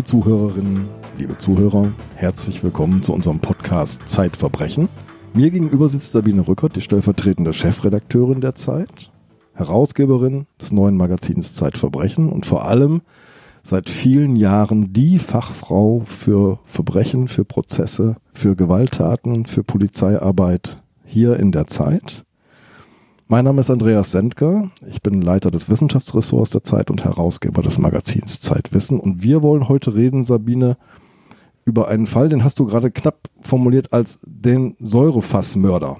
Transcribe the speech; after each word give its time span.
Liebe 0.00 0.08
Zuhörerinnen, 0.08 0.88
liebe 1.18 1.36
Zuhörer, 1.36 1.92
herzlich 2.14 2.64
willkommen 2.64 3.02
zu 3.02 3.12
unserem 3.12 3.38
Podcast 3.38 4.00
Zeitverbrechen. 4.06 4.88
Mir 5.34 5.50
gegenüber 5.50 5.90
sitzt 5.90 6.12
Sabine 6.12 6.48
Rückert, 6.48 6.74
die 6.74 6.80
stellvertretende 6.80 7.52
Chefredakteurin 7.52 8.40
der 8.40 8.54
Zeit, 8.54 9.12
Herausgeberin 9.52 10.46
des 10.58 10.72
neuen 10.72 10.96
Magazins 10.96 11.52
Zeitverbrechen 11.52 12.30
und 12.30 12.46
vor 12.46 12.64
allem 12.64 13.02
seit 13.62 13.90
vielen 13.90 14.36
Jahren 14.36 14.94
die 14.94 15.18
Fachfrau 15.18 16.00
für 16.06 16.60
Verbrechen, 16.64 17.28
für 17.28 17.44
Prozesse, 17.44 18.16
für 18.32 18.56
Gewalttaten, 18.56 19.44
für 19.44 19.64
Polizeiarbeit 19.64 20.78
hier 21.04 21.38
in 21.38 21.52
der 21.52 21.66
Zeit. 21.66 22.24
Mein 23.32 23.44
Name 23.44 23.60
ist 23.60 23.70
Andreas 23.70 24.10
Sendker. 24.10 24.72
Ich 24.88 25.02
bin 25.02 25.22
Leiter 25.22 25.52
des 25.52 25.70
Wissenschaftsressorts 25.70 26.50
der 26.50 26.64
Zeit 26.64 26.90
und 26.90 27.04
Herausgeber 27.04 27.62
des 27.62 27.78
Magazins 27.78 28.40
Zeitwissen. 28.40 28.98
Und 28.98 29.22
wir 29.22 29.44
wollen 29.44 29.68
heute 29.68 29.94
reden, 29.94 30.24
Sabine, 30.24 30.76
über 31.64 31.86
einen 31.86 32.08
Fall, 32.08 32.28
den 32.28 32.42
hast 32.42 32.58
du 32.58 32.66
gerade 32.66 32.90
knapp 32.90 33.30
formuliert 33.40 33.92
als 33.92 34.18
den 34.26 34.74
Säurefassmörder. 34.80 35.98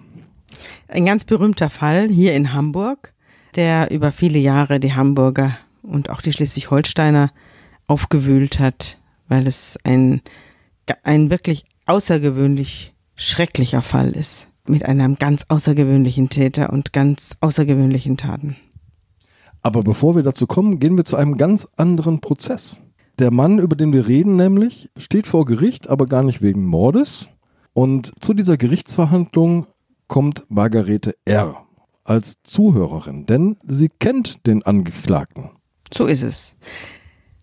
Ein 0.88 1.06
ganz 1.06 1.24
berühmter 1.24 1.70
Fall 1.70 2.08
hier 2.08 2.34
in 2.34 2.52
Hamburg, 2.52 3.12
der 3.54 3.92
über 3.92 4.10
viele 4.10 4.40
Jahre 4.40 4.80
die 4.80 4.94
Hamburger 4.94 5.56
und 5.82 6.10
auch 6.10 6.22
die 6.22 6.32
Schleswig-Holsteiner 6.32 7.30
aufgewühlt 7.86 8.58
hat, 8.58 8.98
weil 9.28 9.46
es 9.46 9.78
ein, 9.84 10.20
ein 11.04 11.30
wirklich 11.30 11.64
außergewöhnlich 11.86 12.92
schrecklicher 13.14 13.82
Fall 13.82 14.16
ist 14.16 14.49
mit 14.66 14.84
einem 14.84 15.16
ganz 15.16 15.46
außergewöhnlichen 15.48 16.28
Täter 16.28 16.72
und 16.72 16.92
ganz 16.92 17.36
außergewöhnlichen 17.40 18.16
Taten. 18.16 18.56
Aber 19.62 19.82
bevor 19.82 20.14
wir 20.16 20.22
dazu 20.22 20.46
kommen, 20.46 20.78
gehen 20.78 20.96
wir 20.96 21.04
zu 21.04 21.16
einem 21.16 21.36
ganz 21.36 21.68
anderen 21.76 22.20
Prozess. 22.20 22.80
Der 23.18 23.30
Mann, 23.30 23.58
über 23.58 23.76
den 23.76 23.92
wir 23.92 24.08
reden, 24.08 24.36
nämlich, 24.36 24.88
steht 24.96 25.26
vor 25.26 25.44
Gericht, 25.44 25.88
aber 25.88 26.06
gar 26.06 26.22
nicht 26.22 26.40
wegen 26.40 26.64
Mordes. 26.64 27.30
Und 27.74 28.12
zu 28.20 28.32
dieser 28.32 28.56
Gerichtsverhandlung 28.56 29.66
kommt 30.08 30.44
Margarete 30.48 31.14
R. 31.24 31.66
als 32.04 32.42
Zuhörerin, 32.42 33.26
denn 33.26 33.56
sie 33.62 33.90
kennt 33.90 34.46
den 34.46 34.62
Angeklagten. 34.62 35.50
So 35.92 36.06
ist 36.06 36.22
es. 36.22 36.56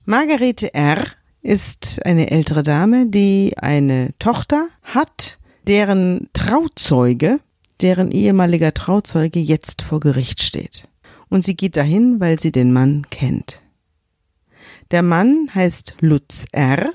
Margarete 0.06 0.74
R. 0.74 1.06
ist 1.42 2.04
eine 2.06 2.32
ältere 2.32 2.64
Dame, 2.64 3.08
die 3.08 3.54
eine 3.58 4.14
Tochter 4.20 4.70
hat, 4.82 5.38
deren 5.68 6.30
Trauzeuge, 6.34 7.40
deren 7.82 8.12
ehemaliger 8.12 8.74
Trauzeuge 8.74 9.40
jetzt 9.40 9.82
vor 9.82 10.00
Gericht 10.00 10.42
steht. 10.42 10.88
Und 11.30 11.44
sie 11.44 11.56
geht 11.56 11.76
dahin, 11.76 12.20
weil 12.20 12.40
sie 12.40 12.52
den 12.52 12.72
Mann 12.72 13.06
kennt. 13.10 13.62
Der 14.92 15.04
Mann 15.04 15.50
heißt 15.54 15.96
Lutz 16.00 16.46
R. 16.54 16.92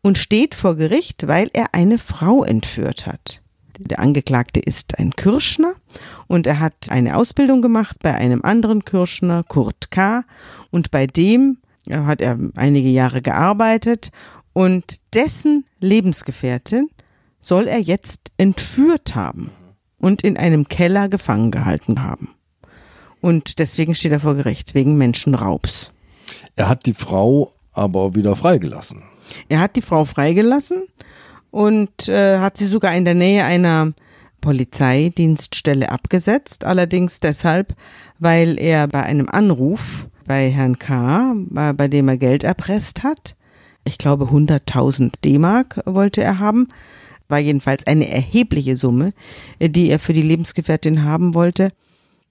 und 0.00 0.16
steht 0.16 0.54
vor 0.54 0.76
Gericht, 0.76 1.26
weil 1.26 1.50
er 1.52 1.74
eine 1.74 1.98
Frau 1.98 2.44
entführt 2.44 3.06
hat. 3.06 3.42
Der 3.78 3.98
Angeklagte 3.98 4.60
ist 4.60 4.98
ein 4.98 5.12
Kirschner 5.12 5.74
und 6.26 6.46
er 6.46 6.60
hat 6.60 6.88
eine 6.90 7.16
Ausbildung 7.16 7.62
gemacht 7.62 7.98
bei 8.02 8.14
einem 8.14 8.42
anderen 8.42 8.84
Kirschner, 8.84 9.44
Kurt 9.44 9.90
K. 9.90 10.24
Und 10.70 10.90
bei 10.90 11.06
dem 11.06 11.58
hat 11.90 12.20
er 12.20 12.38
einige 12.56 12.88
Jahre 12.88 13.22
gearbeitet 13.22 14.10
und 14.52 15.00
dessen 15.14 15.64
Lebensgefährtin 15.80 16.90
soll 17.40 17.66
er 17.66 17.78
jetzt 17.78 18.30
entführt 18.36 19.14
haben 19.14 19.50
und 19.98 20.22
in 20.22 20.36
einem 20.36 20.68
Keller 20.68 21.08
gefangen 21.08 21.50
gehalten 21.50 22.02
haben. 22.02 22.34
Und 23.20 23.58
deswegen 23.58 23.94
steht 23.94 24.12
er 24.12 24.20
vor 24.20 24.34
Gericht, 24.34 24.74
wegen 24.74 24.96
Menschenraubs. 24.96 25.92
Er 26.56 26.68
hat 26.68 26.86
die 26.86 26.94
Frau 26.94 27.52
aber 27.72 28.14
wieder 28.14 28.36
freigelassen. 28.36 29.02
Er 29.48 29.60
hat 29.60 29.76
die 29.76 29.82
Frau 29.82 30.04
freigelassen 30.04 30.84
und 31.50 32.08
äh, 32.08 32.38
hat 32.38 32.56
sie 32.56 32.66
sogar 32.66 32.94
in 32.94 33.04
der 33.04 33.14
Nähe 33.14 33.44
einer 33.44 33.92
Polizeidienststelle 34.40 35.90
abgesetzt, 35.90 36.64
allerdings 36.64 37.20
deshalb, 37.20 37.74
weil 38.18 38.58
er 38.58 38.86
bei 38.86 39.02
einem 39.02 39.28
Anruf 39.28 40.06
bei 40.26 40.50
Herrn 40.50 40.78
K., 40.78 41.34
bei, 41.36 41.72
bei 41.72 41.88
dem 41.88 42.08
er 42.08 42.18
Geld 42.18 42.44
erpresst 42.44 43.02
hat, 43.02 43.36
ich 43.84 43.98
glaube 43.98 44.26
100.000 44.26 45.12
D-Mark 45.24 45.80
wollte 45.86 46.22
er 46.22 46.38
haben, 46.38 46.68
war 47.28 47.38
jedenfalls 47.38 47.86
eine 47.86 48.08
erhebliche 48.10 48.76
Summe, 48.76 49.12
äh, 49.58 49.68
die 49.68 49.90
er 49.90 49.98
für 49.98 50.12
die 50.12 50.22
Lebensgefährtin 50.22 51.04
haben 51.04 51.34
wollte. 51.34 51.70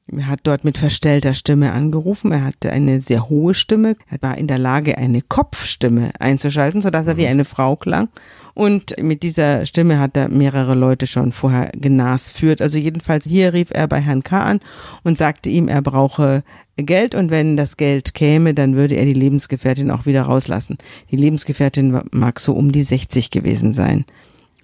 Er 0.10 0.28
hat 0.28 0.40
dort 0.44 0.64
mit 0.64 0.78
verstellter 0.78 1.34
Stimme 1.34 1.74
angerufen. 1.74 2.32
Er 2.32 2.46
hatte 2.46 2.72
eine 2.72 3.02
sehr 3.02 3.30
hohe 3.30 3.54
Stimme. 3.54 3.98
Er 4.10 4.22
war 4.22 4.38
in 4.38 4.48
der 4.48 4.58
Lage, 4.58 4.98
eine 4.98 5.22
Kopfstimme 5.22 6.12
einzuschalten, 6.20 6.82
sodass 6.82 7.08
er 7.08 7.18
wie 7.18 7.24
mhm. 7.24 7.32
eine 7.32 7.46
Frau 7.46 7.76
klang. 7.76 8.08
Und 8.54 8.96
mit 9.02 9.22
dieser 9.22 9.66
Stimme 9.66 10.00
hat 10.00 10.16
er 10.16 10.30
mehrere 10.30 10.76
Leute 10.76 11.08
schon 11.08 11.34
vorher 11.34 11.72
genasführt. 11.74 12.62
Also 12.62 12.78
jedenfalls 12.78 13.28
hier 13.28 13.54
rief 13.54 13.70
er 13.72 13.88
bei 13.88 14.00
Herrn 14.00 14.24
K. 14.24 14.42
an 14.42 14.60
und 15.04 15.18
sagte 15.18 15.50
ihm, 15.50 15.68
er 15.68 15.82
brauche 15.82 16.44
Geld 16.78 17.14
und 17.14 17.30
wenn 17.30 17.58
das 17.58 17.76
Geld 17.76 18.14
käme, 18.14 18.54
dann 18.54 18.76
würde 18.76 18.96
er 18.96 19.06
die 19.06 19.14
Lebensgefährtin 19.14 19.92
auch 19.92 20.06
wieder 20.06 20.24
rauslassen. 20.24 20.78
Die 21.12 21.18
Lebensgefährtin 21.18 22.02
mag 22.12 22.40
so 22.40 22.54
um 22.54 22.72
die 22.72 22.84
60 22.84 23.30
gewesen 23.30 23.74
sein. 23.74 24.06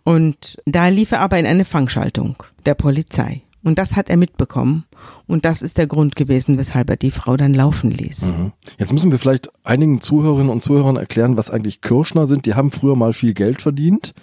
Und 0.03 0.62
da 0.66 0.88
lief 0.88 1.12
er 1.12 1.22
aber 1.22 1.40
in 1.40 1.46
eine 1.46 1.66
Fangschaltung 1.66 2.36
der 2.66 2.74
Polizei. 2.74 3.41
Und 3.64 3.80
das 3.80 3.96
hat 3.96 4.09
er 4.09 4.18
mitbekommen. 4.18 4.84
Und 5.25 5.46
das 5.46 5.62
ist 5.62 5.78
der 5.78 5.88
Grund 5.88 6.18
gewesen, 6.18 6.58
weshalb 6.58 6.90
er 6.90 6.97
die 6.97 7.12
Frau 7.12 7.38
dann 7.38 7.53
laufen 7.53 7.91
ließ. 7.91 8.25
Mhm. 8.25 8.52
Jetzt 8.78 8.91
müssen 8.91 9.12
wir 9.12 9.19
vielleicht 9.19 9.50
einigen 9.64 10.02
Zuhörerinnen 10.02 10.50
und 10.50 10.62
Zuhörern 10.62 10.97
erklären, 10.97 11.38
was 11.38 11.50
eigentlich 11.50 11.80
Kirschner 11.80 12.28
sind. 12.28 12.46
Die 12.46 12.56
haben 12.56 12.72
früher 12.72 12.97
mal 12.97 13.14
viel 13.14 13.34
Geld 13.34 13.62
verdient, 13.62 14.14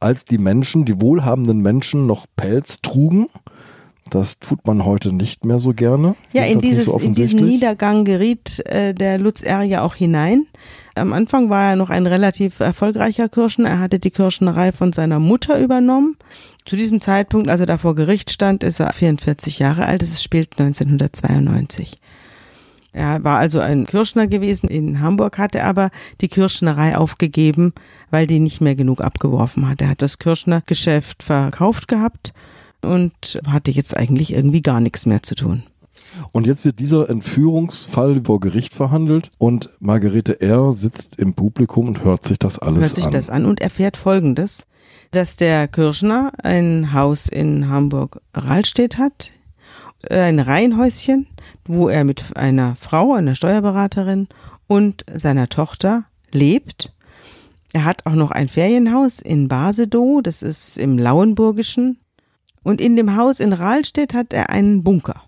als 0.00 0.24
die 0.24 0.38
Menschen, 0.38 0.84
die 0.84 1.00
wohlhabenden 1.00 1.60
Menschen 1.60 2.06
noch 2.06 2.26
Pelz 2.34 2.82
trugen. 2.82 3.28
Das 4.10 4.40
tut 4.40 4.66
man 4.66 4.84
heute 4.84 5.12
nicht 5.12 5.44
mehr 5.44 5.58
so 5.58 5.72
gerne. 5.72 6.16
Ja, 6.32 6.44
in, 6.44 6.58
dieses, 6.58 6.86
so 6.86 6.98
in 6.98 7.14
diesen 7.14 7.44
Niedergang 7.44 8.04
geriet 8.04 8.64
äh, 8.66 8.92
der 8.92 9.18
Lutz 9.18 9.42
R. 9.42 9.62
ja 9.62 9.82
auch 9.82 9.94
hinein. 9.94 10.46
Am 10.96 11.12
Anfang 11.12 11.48
war 11.48 11.70
er 11.70 11.76
noch 11.76 11.90
ein 11.90 12.06
relativ 12.06 12.58
erfolgreicher 12.60 13.28
Kirschner. 13.28 13.70
Er 13.70 13.78
hatte 13.78 14.00
die 14.00 14.10
Kirschnerei 14.10 14.72
von 14.72 14.92
seiner 14.92 15.20
Mutter 15.20 15.58
übernommen. 15.60 16.16
Zu 16.64 16.76
diesem 16.76 17.00
Zeitpunkt, 17.00 17.48
als 17.48 17.60
er 17.60 17.66
da 17.66 17.78
vor 17.78 17.94
Gericht 17.94 18.30
stand, 18.30 18.64
ist 18.64 18.80
er 18.80 18.92
44 18.92 19.60
Jahre 19.60 19.86
alt. 19.86 20.02
Es 20.02 20.22
spielt 20.22 20.58
1992. 20.58 22.00
Er 22.92 23.22
war 23.22 23.38
also 23.38 23.60
ein 23.60 23.86
Kirschner 23.86 24.26
gewesen. 24.26 24.68
In 24.68 25.00
Hamburg 25.00 25.38
hatte 25.38 25.62
aber 25.62 25.90
die 26.20 26.28
Kirschnerei 26.28 26.96
aufgegeben, 26.96 27.72
weil 28.10 28.26
die 28.26 28.40
nicht 28.40 28.60
mehr 28.60 28.74
genug 28.74 29.00
abgeworfen 29.00 29.68
hat. 29.68 29.80
Er 29.80 29.90
hat 29.90 30.02
das 30.02 30.18
Kirschnergeschäft 30.18 31.22
verkauft 31.22 31.86
gehabt 31.86 32.32
und 32.82 33.40
hatte 33.46 33.70
jetzt 33.70 33.96
eigentlich 33.96 34.32
irgendwie 34.32 34.62
gar 34.62 34.80
nichts 34.80 35.06
mehr 35.06 35.22
zu 35.22 35.34
tun. 35.34 35.62
Und 36.32 36.46
jetzt 36.46 36.64
wird 36.64 36.78
dieser 36.78 37.08
Entführungsfall 37.08 38.22
vor 38.24 38.40
Gericht 38.40 38.74
verhandelt 38.74 39.30
und 39.38 39.70
Margarete 39.78 40.40
R. 40.40 40.72
sitzt 40.72 41.18
im 41.18 41.34
Publikum 41.34 41.88
und 41.88 42.04
hört 42.04 42.24
sich 42.24 42.38
das 42.38 42.58
alles 42.58 42.76
an. 42.76 42.82
Hört 42.82 42.94
sich 42.94 43.06
an. 43.06 43.12
das 43.12 43.30
an 43.30 43.46
und 43.46 43.60
erfährt 43.60 43.96
Folgendes, 43.96 44.66
dass 45.12 45.36
der 45.36 45.68
Kirschner 45.68 46.32
ein 46.42 46.92
Haus 46.92 47.28
in 47.28 47.68
Hamburg-Rahlstedt 47.68 48.98
hat, 48.98 49.30
ein 50.08 50.38
Reihenhäuschen, 50.38 51.26
wo 51.64 51.88
er 51.88 52.04
mit 52.04 52.36
einer 52.36 52.74
Frau, 52.76 53.14
einer 53.14 53.34
Steuerberaterin 53.34 54.28
und 54.66 55.04
seiner 55.12 55.48
Tochter 55.48 56.04
lebt. 56.32 56.92
Er 57.72 57.84
hat 57.84 58.06
auch 58.06 58.14
noch 58.14 58.32
ein 58.32 58.48
Ferienhaus 58.48 59.20
in 59.20 59.46
Basedow, 59.46 60.22
das 60.22 60.42
ist 60.42 60.76
im 60.76 60.98
Lauenburgischen. 60.98 61.99
Und 62.62 62.80
in 62.80 62.96
dem 62.96 63.16
Haus 63.16 63.40
in 63.40 63.52
Rahlstedt 63.52 64.14
hat 64.14 64.32
er 64.32 64.50
einen 64.50 64.82
Bunker 64.82 65.22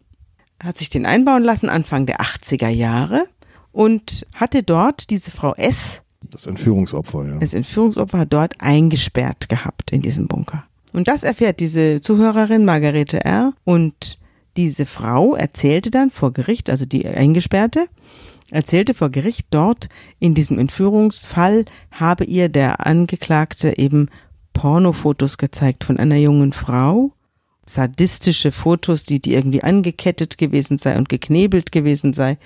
hat 0.62 0.78
sich 0.78 0.90
den 0.90 1.06
einbauen 1.06 1.42
lassen 1.42 1.68
Anfang 1.68 2.06
der 2.06 2.20
80er 2.20 2.68
Jahre 2.68 3.26
und 3.72 4.26
hatte 4.34 4.62
dort 4.62 5.10
diese 5.10 5.30
Frau 5.30 5.54
S. 5.54 6.02
Das 6.30 6.46
Entführungsopfer, 6.46 7.26
ja. 7.26 7.38
Das 7.38 7.54
Entführungsopfer 7.54 8.26
dort 8.26 8.54
eingesperrt 8.60 9.48
gehabt 9.48 9.90
in 9.90 10.02
diesem 10.02 10.28
Bunker. 10.28 10.64
Und 10.92 11.08
das 11.08 11.24
erfährt 11.24 11.58
diese 11.60 12.00
Zuhörerin 12.00 12.64
Margarete 12.64 13.24
R. 13.24 13.54
Und 13.64 14.18
diese 14.56 14.86
Frau 14.86 15.34
erzählte 15.34 15.90
dann 15.90 16.10
vor 16.10 16.32
Gericht, 16.32 16.70
also 16.70 16.84
die 16.84 17.06
Eingesperrte, 17.06 17.86
erzählte 18.50 18.94
vor 18.94 19.10
Gericht 19.10 19.46
dort 19.50 19.88
in 20.18 20.34
diesem 20.34 20.58
Entführungsfall 20.58 21.64
habe 21.90 22.24
ihr 22.24 22.50
der 22.50 22.86
Angeklagte 22.86 23.78
eben 23.78 24.08
Pornofotos 24.52 25.38
gezeigt 25.38 25.84
von 25.84 25.96
einer 25.96 26.16
jungen 26.16 26.52
Frau 26.52 27.12
sadistische 27.66 28.52
Fotos, 28.52 29.04
die, 29.04 29.20
die 29.20 29.34
irgendwie 29.34 29.62
angekettet 29.62 30.38
gewesen 30.38 30.78
sei 30.78 30.96
und 30.96 31.08
geknebelt 31.08 31.72
gewesen 31.72 32.12
sei. 32.12 32.38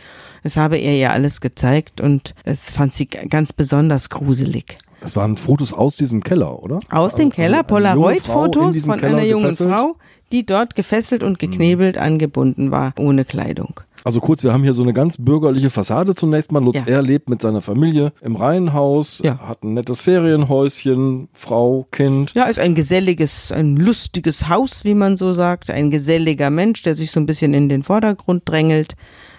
Das 0.42 0.56
habe 0.56 0.76
er 0.76 0.94
ihr 0.94 1.12
alles 1.12 1.40
gezeigt 1.40 2.00
und 2.00 2.34
es 2.44 2.70
fand 2.70 2.94
sie 2.94 3.06
ganz 3.06 3.52
besonders 3.52 4.10
gruselig. 4.10 4.78
Es 5.00 5.16
waren 5.16 5.36
Fotos 5.36 5.72
aus 5.72 5.96
diesem 5.96 6.22
Keller, 6.22 6.62
oder? 6.62 6.80
Aus 6.90 7.14
dem 7.14 7.26
also 7.26 7.36
Keller, 7.36 7.62
Polaroid-Fotos 7.62 8.84
von 8.84 8.98
Keller 8.98 9.18
einer 9.18 9.26
jungen 9.26 9.50
gefesselt. 9.50 9.70
Frau, 9.70 9.96
die 10.32 10.44
dort 10.44 10.74
gefesselt 10.74 11.22
und 11.22 11.38
geknebelt 11.38 11.96
mhm. 11.96 12.02
angebunden 12.02 12.70
war, 12.70 12.92
ohne 12.98 13.24
Kleidung. 13.24 13.80
Also 14.06 14.20
kurz, 14.20 14.44
wir 14.44 14.52
haben 14.52 14.62
hier 14.62 14.72
so 14.72 14.84
eine 14.84 14.92
ganz 14.92 15.16
bürgerliche 15.18 15.68
Fassade 15.68 16.14
zunächst 16.14 16.52
mal. 16.52 16.62
Lutz 16.62 16.82
Ja. 16.86 16.94
R. 16.98 17.02
lebt 17.02 17.28
mit 17.28 17.42
seiner 17.42 17.60
Familie 17.60 18.12
im 18.22 18.36
Reihenhaus, 18.36 19.20
Ja. 19.24 19.40
hat 19.48 19.64
ein 19.64 19.74
nettes 19.74 20.02
Ferienhäuschen, 20.02 21.28
Frau, 21.32 21.88
Kind. 21.90 22.32
Ja, 22.36 22.44
ist 22.44 22.60
ein 22.60 22.76
geselliges, 22.76 23.50
ein 23.50 23.74
lustiges 23.76 24.48
Haus, 24.48 24.84
wie 24.84 24.94
man 24.94 25.16
so 25.16 25.32
sagt. 25.32 25.70
Ein 25.72 25.90
geselliger 25.90 26.50
Mensch, 26.50 26.82
der 26.82 26.94
sich 26.94 27.10
so 27.10 27.18
ein 27.18 27.26
bisschen 27.26 27.52
in 27.52 27.68
den 27.68 27.82
Vordergrund 27.82 28.42
drängelt. 28.44 28.94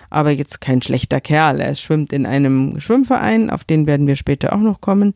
Aber 0.10 0.32
jetzt 0.32 0.60
kein 0.60 0.82
schlechter 0.82 1.22
Kerl. 1.22 1.62
Er 1.62 1.74
schwimmt 1.76 2.12
in 2.12 2.26
einem 2.26 2.78
Schwimmverein, 2.82 3.50
auf 3.50 3.64
den 3.64 3.88
werden 3.88 4.06
wir 4.06 4.18
später 4.18 4.52
auch 4.52 4.60
noch 4.60 4.82
kommen. 4.82 5.14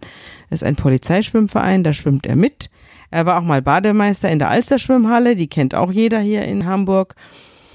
Es 0.50 0.62
ist 0.62 0.68
ein 0.68 0.77
Polizeischwimmverein, 0.77 1.83
da 1.83 1.92
schwimmt 1.92 2.25
er 2.25 2.38
mit. 2.38 2.69
Er 3.09 3.25
war 3.25 3.38
auch 3.38 3.44
mal 3.44 3.62
Bademeister 3.62 4.30
in 4.30 4.39
der 4.39 4.50
Alster-Schwimmhalle, 4.50 5.36
die 5.36 5.47
kennt 5.47 5.75
auch 5.75 5.92
jeder 5.92 6.21
hier 6.21 6.44
in 6.44 6.65
Hamburg. 6.65 7.15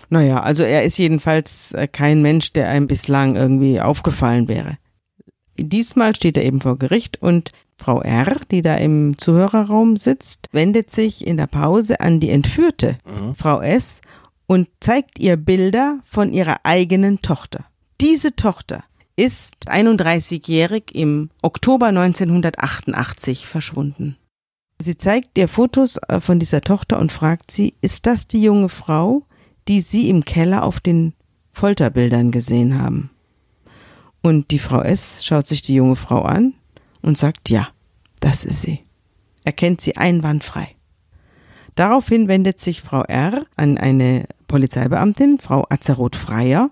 Naja, 0.09 0.41
also 0.41 0.63
er 0.63 0.85
ist 0.85 0.99
jedenfalls 0.99 1.73
äh, 1.73 1.89
kein 1.89 2.23
Mensch, 2.23 2.53
der 2.53 2.69
einem 2.69 2.87
bislang 2.87 3.37
irgendwie 3.37 3.81
aufgefallen 3.81 4.49
wäre. 4.49 4.79
Diesmal 5.59 6.15
steht 6.15 6.37
er 6.37 6.45
eben 6.45 6.61
vor 6.61 6.79
Gericht 6.79 7.23
und 7.23 7.53
Frau 7.77 8.01
R., 8.01 8.37
die 8.51 8.63
da 8.63 8.77
im 8.77 9.19
Zuhörerraum 9.19 9.97
sitzt, 9.97 10.49
wendet 10.53 10.91
sich 10.91 11.27
in 11.27 11.37
der 11.37 11.47
Pause 11.47 12.01
an 12.01 12.21
die 12.21 12.31
Entführte, 12.31 12.99
Frau 13.37 13.61
S., 13.61 14.01
und 14.47 14.69
zeigt 14.81 15.19
ihr 15.19 15.37
Bilder 15.37 16.01
von 16.05 16.33
ihrer 16.33 16.59
eigenen 16.63 17.21
Tochter. 17.21 17.65
Diese 18.01 18.37
Tochter 18.37 18.85
ist 19.17 19.55
31-jährig 19.67 20.95
im 20.95 21.31
Oktober 21.43 21.87
1988 21.87 23.47
verschwunden. 23.47 24.17
Sie 24.79 24.99
zeigt 24.99 25.39
ihr 25.39 25.49
Fotos 25.49 25.97
äh, 26.09 26.21
von 26.21 26.39
dieser 26.39 26.61
Tochter 26.61 26.99
und 26.99 27.11
fragt 27.11 27.51
sie, 27.51 27.75
ist 27.81 28.07
das 28.07 28.29
die 28.29 28.43
junge 28.43 28.69
Frau, 28.69 29.25
die 29.69 29.81
Sie 29.81 30.09
im 30.09 30.25
Keller 30.25 30.63
auf 30.65 30.81
den 30.81 31.13
Folterbildern 31.53 32.31
gesehen 32.31 32.81
haben? 32.81 33.11
Und 34.23 34.51
die 34.51 34.59
Frau 34.59 34.81
S. 34.81 35.25
schaut 35.25 35.47
sich 35.47 35.63
die 35.63 35.75
junge 35.75 35.97
Frau 35.97 36.23
an 36.23 36.55
und 37.03 37.17
sagt, 37.17 37.49
ja, 37.49 37.69
das 38.21 38.45
ist 38.45 38.63
sie. 38.63 38.81
Er 39.45 39.53
kennt 39.53 39.81
sie 39.81 39.97
einwandfrei. 39.97 40.75
Daraufhin 41.77 42.27
wendet 42.27 42.59
sich 42.59 42.81
Frau 42.81 43.03
R. 43.03 43.47
an 43.55 43.79
eine 43.79 44.27
Polizeibeamtin, 44.49 45.39
Frau 45.39 45.67
Azaroth 45.69 46.17
Freier, 46.17 46.71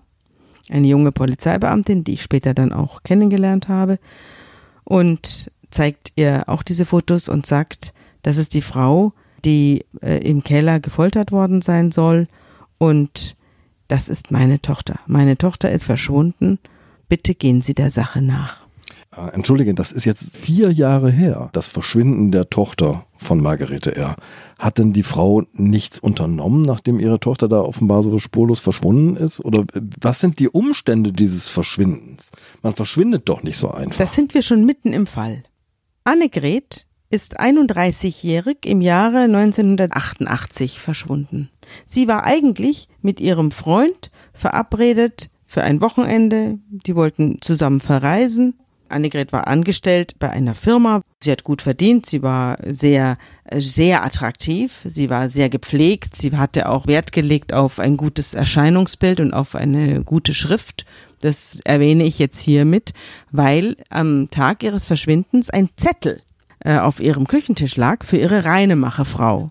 eine 0.70 0.88
junge 0.88 1.12
Polizeibeamtin, 1.12 2.04
die 2.04 2.14
ich 2.14 2.22
später 2.22 2.54
dann 2.54 2.72
auch 2.72 3.02
kennengelernt 3.02 3.68
habe, 3.68 3.98
und 4.82 5.52
zeigt 5.70 6.12
ihr 6.16 6.44
auch 6.48 6.62
diese 6.62 6.86
Fotos 6.86 7.28
und 7.28 7.46
sagt, 7.46 7.92
das 8.22 8.36
ist 8.36 8.54
die 8.54 8.62
Frau, 8.62 9.12
die 9.44 9.84
äh, 10.00 10.18
im 10.26 10.42
Keller 10.42 10.80
gefoltert 10.80 11.32
worden 11.32 11.60
sein 11.60 11.90
soll 11.90 12.28
und 12.84 13.36
das 13.88 14.10
ist 14.10 14.30
meine 14.30 14.60
Tochter. 14.60 15.00
Meine 15.06 15.38
Tochter 15.38 15.70
ist 15.70 15.84
verschwunden. 15.84 16.58
Bitte 17.08 17.34
gehen 17.34 17.62
Sie 17.62 17.74
der 17.74 17.90
Sache 17.90 18.20
nach. 18.20 18.66
Äh, 19.16 19.30
Entschuldige, 19.32 19.72
das 19.72 19.90
ist 19.90 20.04
jetzt 20.04 20.36
vier 20.36 20.70
Jahre 20.70 21.10
her, 21.10 21.48
das 21.52 21.68
Verschwinden 21.68 22.30
der 22.30 22.50
Tochter 22.50 23.06
von 23.16 23.40
Margarete 23.40 23.96
R. 23.96 24.16
Hat 24.58 24.78
denn 24.78 24.92
die 24.92 25.02
Frau 25.02 25.44
nichts 25.54 25.98
unternommen, 25.98 26.62
nachdem 26.62 27.00
ihre 27.00 27.20
Tochter 27.20 27.48
da 27.48 27.60
offenbar 27.60 28.02
so 28.02 28.18
spurlos 28.18 28.60
verschwunden 28.60 29.16
ist? 29.16 29.42
Oder 29.42 29.60
äh, 29.60 29.80
was 30.00 30.20
sind 30.20 30.38
die 30.38 30.50
Umstände 30.50 31.12
dieses 31.12 31.48
Verschwindens? 31.48 32.32
Man 32.62 32.74
verschwindet 32.74 33.28
doch 33.30 33.42
nicht 33.42 33.56
so 33.56 33.70
einfach. 33.70 33.96
Das 33.98 34.14
sind 34.14 34.34
wir 34.34 34.42
schon 34.42 34.66
mitten 34.66 34.92
im 34.92 35.06
Fall. 35.06 35.42
Annegret 36.04 36.86
ist 37.14 37.40
31-jährig 37.40 38.66
im 38.66 38.80
Jahre 38.80 39.20
1988 39.20 40.80
verschwunden. 40.80 41.48
Sie 41.86 42.08
war 42.08 42.24
eigentlich 42.24 42.88
mit 43.02 43.20
ihrem 43.20 43.52
Freund 43.52 44.10
verabredet 44.32 45.30
für 45.46 45.62
ein 45.62 45.80
Wochenende. 45.80 46.58
Die 46.68 46.96
wollten 46.96 47.40
zusammen 47.40 47.78
verreisen. 47.78 48.54
Annegret 48.88 49.32
war 49.32 49.46
angestellt 49.46 50.16
bei 50.18 50.28
einer 50.28 50.56
Firma. 50.56 51.02
Sie 51.22 51.30
hat 51.30 51.44
gut 51.44 51.62
verdient. 51.62 52.04
Sie 52.04 52.24
war 52.24 52.58
sehr, 52.66 53.16
sehr 53.54 54.04
attraktiv. 54.04 54.80
Sie 54.84 55.08
war 55.08 55.28
sehr 55.28 55.48
gepflegt. 55.48 56.16
Sie 56.16 56.36
hatte 56.36 56.68
auch 56.68 56.88
Wert 56.88 57.12
gelegt 57.12 57.52
auf 57.52 57.78
ein 57.78 57.96
gutes 57.96 58.34
Erscheinungsbild 58.34 59.20
und 59.20 59.32
auf 59.32 59.54
eine 59.54 60.02
gute 60.02 60.34
Schrift. 60.34 60.84
Das 61.20 61.60
erwähne 61.64 62.02
ich 62.02 62.18
jetzt 62.18 62.40
hiermit, 62.40 62.92
weil 63.30 63.76
am 63.88 64.30
Tag 64.30 64.64
ihres 64.64 64.84
Verschwindens 64.84 65.48
ein 65.48 65.68
Zettel 65.76 66.20
äh, 66.64 66.78
auf 66.78 67.00
ihrem 67.00 67.26
Küchentisch 67.26 67.76
lag 67.76 68.04
für 68.04 68.16
ihre 68.16 68.44
Reinemacherfrau. 68.44 69.50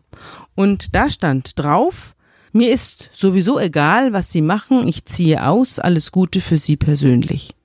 Und 0.55 0.95
da 0.95 1.09
stand 1.09 1.57
drauf, 1.57 2.15
mir 2.51 2.71
ist 2.71 3.09
sowieso 3.13 3.59
egal, 3.59 4.13
was 4.13 4.31
Sie 4.31 4.41
machen, 4.41 4.87
ich 4.87 5.05
ziehe 5.05 5.47
aus, 5.47 5.79
alles 5.79 6.11
Gute 6.11 6.41
für 6.41 6.57
Sie 6.57 6.75
persönlich. 6.75 7.55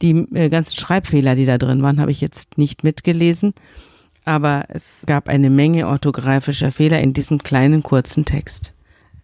Die 0.00 0.12
äh, 0.34 0.48
ganzen 0.48 0.76
Schreibfehler, 0.76 1.34
die 1.34 1.44
da 1.44 1.58
drin 1.58 1.82
waren, 1.82 2.00
habe 2.00 2.10
ich 2.10 2.20
jetzt 2.20 2.56
nicht 2.56 2.84
mitgelesen, 2.84 3.52
aber 4.24 4.64
es 4.68 5.04
gab 5.06 5.28
eine 5.28 5.50
Menge 5.50 5.86
orthografischer 5.86 6.72
Fehler 6.72 7.00
in 7.00 7.12
diesem 7.12 7.42
kleinen 7.42 7.82
kurzen 7.82 8.24
Text. 8.24 8.72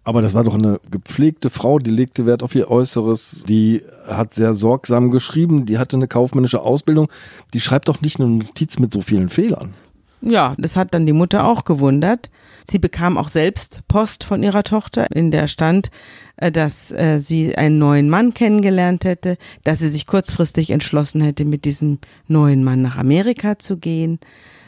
Aber 0.06 0.22
das 0.22 0.34
war 0.34 0.44
doch 0.44 0.54
eine 0.54 0.78
gepflegte 0.88 1.50
Frau, 1.50 1.80
die 1.80 1.90
legte 1.90 2.26
Wert 2.26 2.44
auf 2.44 2.54
ihr 2.54 2.70
Äußeres, 2.70 3.44
die 3.48 3.82
hat 4.06 4.32
sehr 4.32 4.54
sorgsam 4.54 5.10
geschrieben, 5.10 5.66
die 5.66 5.78
hatte 5.78 5.96
eine 5.96 6.06
kaufmännische 6.06 6.62
Ausbildung. 6.62 7.08
Die 7.54 7.60
schreibt 7.60 7.88
doch 7.88 8.00
nicht 8.00 8.20
eine 8.20 8.28
Notiz 8.28 8.78
mit 8.78 8.92
so 8.92 9.00
vielen 9.00 9.30
Fehlern. 9.30 9.74
Ja, 10.20 10.54
das 10.58 10.76
hat 10.76 10.94
dann 10.94 11.06
die 11.06 11.12
Mutter 11.12 11.44
auch 11.44 11.64
gewundert. 11.64 12.30
Sie 12.62 12.78
bekam 12.78 13.18
auch 13.18 13.28
selbst 13.28 13.80
Post 13.88 14.22
von 14.22 14.44
ihrer 14.44 14.62
Tochter, 14.62 15.10
in 15.10 15.32
der 15.32 15.48
stand, 15.48 15.90
äh, 16.36 16.52
dass 16.52 16.92
äh, 16.92 17.18
sie 17.18 17.56
einen 17.56 17.80
neuen 17.80 18.08
Mann 18.08 18.32
kennengelernt 18.32 19.04
hätte, 19.04 19.36
dass 19.64 19.80
sie 19.80 19.88
sich 19.88 20.06
kurzfristig 20.06 20.70
entschlossen 20.70 21.20
hätte, 21.20 21.44
mit 21.44 21.64
diesem 21.64 21.98
neuen 22.28 22.62
Mann 22.62 22.80
nach 22.80 22.96
Amerika 22.96 23.58
zu 23.58 23.76
gehen. 23.76 24.20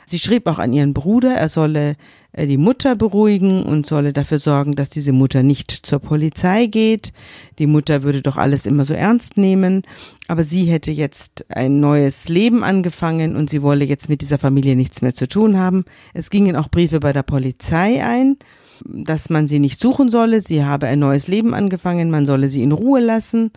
Sie 0.05 0.19
schrieb 0.19 0.49
auch 0.49 0.59
an 0.59 0.73
ihren 0.73 0.95
Bruder, 0.95 1.35
er 1.35 1.49
solle 1.49 1.95
die 2.47 2.57
Mutter 2.57 2.95
beruhigen 2.95 3.63
und 3.63 3.87
solle 3.87 4.13
dafür 4.13 4.39
sorgen, 4.39 4.75
dass 4.75 4.91
diese 4.91 5.13
Mutter 5.13 5.43
nicht 5.43 5.71
zur 5.71 5.99
Polizei 5.99 6.67
geht. 6.67 7.13
Die 7.59 7.67
Mutter 7.67 8.03
würde 8.03 8.23
doch 8.23 8.37
alles 8.37 8.67
immer 8.67 8.85
so 8.85 8.95
ernst 8.95 9.37
nehmen, 9.37 9.83
aber 10.29 10.45
sie 10.45 10.65
hätte 10.65 10.93
jetzt 10.93 11.47
ein 11.51 11.81
neues 11.81 12.29
Leben 12.29 12.63
angefangen 12.63 13.37
und 13.37 13.51
sie 13.51 13.63
wolle 13.63 13.85
jetzt 13.85 14.09
mit 14.09 14.21
dieser 14.21 14.39
Familie 14.39 14.77
nichts 14.77 15.03
mehr 15.03 15.15
zu 15.15 15.27
tun 15.27 15.59
haben. 15.59 15.85
Es 16.15 16.31
gingen 16.31 16.57
auch 16.57 16.69
Briefe 16.69 17.01
bei 17.01 17.13
der 17.13 17.23
Polizei 17.23 18.05
ein, 18.05 18.37
dass 18.85 19.31
man 19.31 19.49
sie 19.49 19.59
nicht 19.59 19.81
suchen 19.81 20.09
solle. 20.09 20.41
Sie 20.41 20.65
habe 20.65 20.87
ein 20.87 20.99
neues 20.99 21.29
Leben 21.29 21.55
angefangen, 21.55 22.11
man 22.11 22.27
solle 22.27 22.49
sie 22.49 22.63
in 22.63 22.73
Ruhe 22.73 23.01
lassen. 23.01 23.51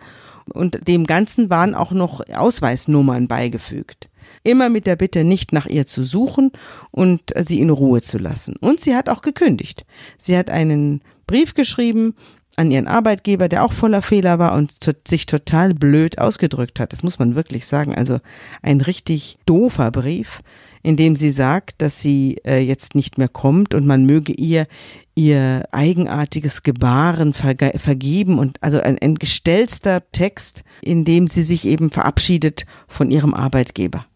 Und 0.52 0.88
dem 0.88 1.06
Ganzen 1.06 1.50
waren 1.50 1.74
auch 1.74 1.92
noch 1.92 2.20
Ausweisnummern 2.34 3.28
beigefügt. 3.28 4.08
Immer 4.44 4.68
mit 4.68 4.86
der 4.86 4.96
Bitte, 4.96 5.24
nicht 5.24 5.52
nach 5.52 5.66
ihr 5.66 5.86
zu 5.86 6.04
suchen 6.04 6.52
und 6.90 7.22
sie 7.36 7.60
in 7.60 7.70
Ruhe 7.70 8.02
zu 8.02 8.18
lassen. 8.18 8.56
Und 8.56 8.80
sie 8.80 8.94
hat 8.94 9.08
auch 9.08 9.22
gekündigt. 9.22 9.84
Sie 10.18 10.36
hat 10.36 10.50
einen 10.50 11.02
Brief 11.26 11.54
geschrieben 11.54 12.14
an 12.56 12.70
ihren 12.70 12.88
Arbeitgeber, 12.88 13.48
der 13.48 13.64
auch 13.64 13.72
voller 13.72 14.02
Fehler 14.02 14.38
war 14.38 14.54
und 14.54 14.72
sich 15.06 15.26
total 15.26 15.74
blöd 15.74 16.18
ausgedrückt 16.18 16.80
hat. 16.80 16.92
Das 16.92 17.02
muss 17.02 17.18
man 17.18 17.34
wirklich 17.34 17.66
sagen. 17.66 17.94
Also 17.94 18.18
ein 18.60 18.80
richtig 18.80 19.38
doofer 19.46 19.90
Brief, 19.90 20.42
in 20.82 20.96
dem 20.96 21.16
sie 21.16 21.30
sagt, 21.30 21.80
dass 21.80 22.02
sie 22.02 22.38
äh, 22.44 22.58
jetzt 22.58 22.94
nicht 22.94 23.16
mehr 23.16 23.28
kommt 23.28 23.74
und 23.74 23.86
man 23.86 24.04
möge 24.04 24.32
ihr 24.32 24.66
ihr 25.14 25.64
eigenartiges 25.72 26.62
Gebaren 26.62 27.34
verge 27.34 27.72
vergeben 27.76 28.38
und 28.38 28.62
also 28.62 28.80
ein, 28.80 28.98
ein 28.98 29.16
gestellster 29.16 30.02
Text, 30.12 30.64
in 30.80 31.04
dem 31.04 31.26
sie 31.26 31.42
sich 31.42 31.66
eben 31.66 31.90
verabschiedet 31.90 32.64
von 32.88 33.10
ihrem 33.10 33.34
Arbeitgeber. 33.34 34.06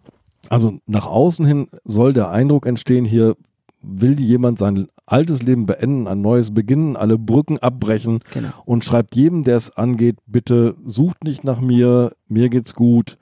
Also 0.50 0.78
nach 0.86 1.06
außen 1.06 1.44
hin 1.46 1.68
soll 1.84 2.12
der 2.12 2.30
Eindruck 2.30 2.66
entstehen, 2.66 3.04
hier 3.04 3.36
will 3.82 4.18
jemand 4.20 4.58
sein 4.58 4.88
altes 5.06 5.42
Leben 5.42 5.66
beenden, 5.66 6.08
ein 6.08 6.20
neues 6.20 6.52
beginnen, 6.52 6.96
alle 6.96 7.18
Brücken 7.18 7.58
abbrechen 7.58 8.20
Genau. 8.32 8.48
und 8.64 8.84
schreibt 8.84 9.14
jedem, 9.14 9.44
der 9.44 9.56
es 9.56 9.76
angeht, 9.76 10.16
bitte 10.26 10.74
sucht 10.84 11.22
nicht 11.24 11.44
nach 11.44 11.60
mir, 11.60 12.12
mir 12.28 12.48
geht's 12.48 12.74
gut, 12.74 13.16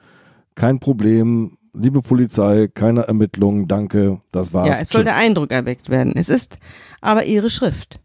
kein 0.54 0.80
Problem, 0.80 1.58
liebe 1.74 2.00
Polizei, 2.00 2.68
keine 2.72 3.02
Ermittlungen, 3.02 3.68
danke, 3.68 4.20
das 4.32 4.54
war's. 4.54 4.68
Ja, 4.68 4.72
es 4.74 4.88
soll 4.88 5.02
tschüss. 5.04 5.12
der 5.12 5.16
Eindruck 5.22 5.50
erweckt 5.50 5.90
werden. 5.90 6.14
Es 6.16 6.28
ist 6.30 6.58
aber 7.02 7.24
ihre 7.26 7.50
Schrift. 7.50 8.00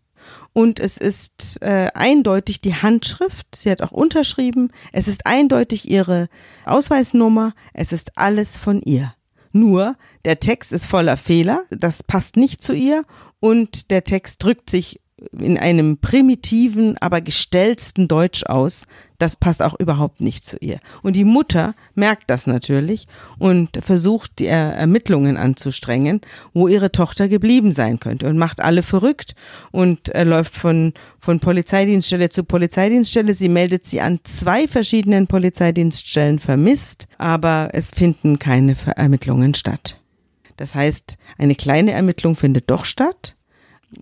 Und 0.54 0.80
es 0.80 0.98
ist 0.98 1.62
äh, 1.62 1.90
eindeutig 1.94 2.62
die 2.62 2.76
Handschrift. 2.76 3.56
Sie 3.56 3.70
hat 3.70 3.82
auch 3.82 3.92
unterschrieben. 3.92 4.72
Es 4.92 5.08
ist 5.08 5.26
eindeutig 5.26 5.90
ihre 5.90 6.30
Ausweisnummer. 6.66 7.54
Es 7.74 7.92
ist 7.92 8.18
alles 8.18 8.58
von 8.58 8.82
ihr. 8.82 9.14
Nur 9.52 9.96
der 10.26 10.40
Text 10.40 10.74
ist 10.74 10.86
voller 10.86 11.18
Fehler. 11.18 11.64
Das 11.70 12.04
passt 12.04 12.36
nicht 12.36 12.64
zu 12.64 12.74
ihr. 12.74 13.06
Und 13.40 13.90
der 13.92 14.04
Text 14.04 14.44
drückt 14.44 14.70
sich 14.70 15.00
in 15.38 15.58
einem 15.58 15.98
primitiven, 15.98 16.98
aber 17.00 17.22
gestellten 17.22 18.08
Deutsch 18.08 18.44
aus. 18.46 18.86
Das 19.18 19.36
passt 19.36 19.62
auch 19.62 19.78
überhaupt 19.78 20.22
nicht 20.22 20.46
zu 20.46 20.58
ihr. 20.62 20.80
Und 21.02 21.18
die 21.18 21.26
Mutter 21.26 21.76
merkt 21.94 22.30
das 22.30 22.48
natürlich 22.48 23.06
und 23.38 23.78
versucht, 23.82 24.40
die 24.40 24.46
Ermittlungen 24.46 25.36
anzustrengen, 25.36 26.22
wo 26.54 26.70
ihre 26.70 26.92
Tochter 26.92 27.28
geblieben 27.28 27.74
sein 27.74 28.00
könnte 28.00 28.28
und 28.28 28.38
macht 28.38 28.62
alle 28.62 28.82
verrückt 28.82 29.36
und 29.72 30.08
er 30.10 30.24
läuft 30.24 30.56
von, 30.56 30.94
von 31.20 31.42
Polizeidienststelle 31.42 32.30
zu 32.30 32.46
Polizeidienststelle. 32.46 33.34
Sie 33.34 33.50
meldet 33.50 33.86
sie 33.86 34.00
an 34.00 34.20
zwei 34.24 34.70
verschiedenen 34.70 35.28
Polizeidienststellen 35.28 36.40
vermisst, 36.40 37.10
aber 37.18 37.70
es 37.74 37.92
finden 37.92 38.40
keine 38.40 38.76
Ermittlungen 38.96 39.54
statt. 39.54 40.00
Das 40.56 40.76
heißt, 40.76 41.18
eine 41.38 41.56
kleine 41.56 41.92
Ermittlung 41.92 42.38
findet 42.38 42.70
doch 42.70 42.86
statt 42.86 43.36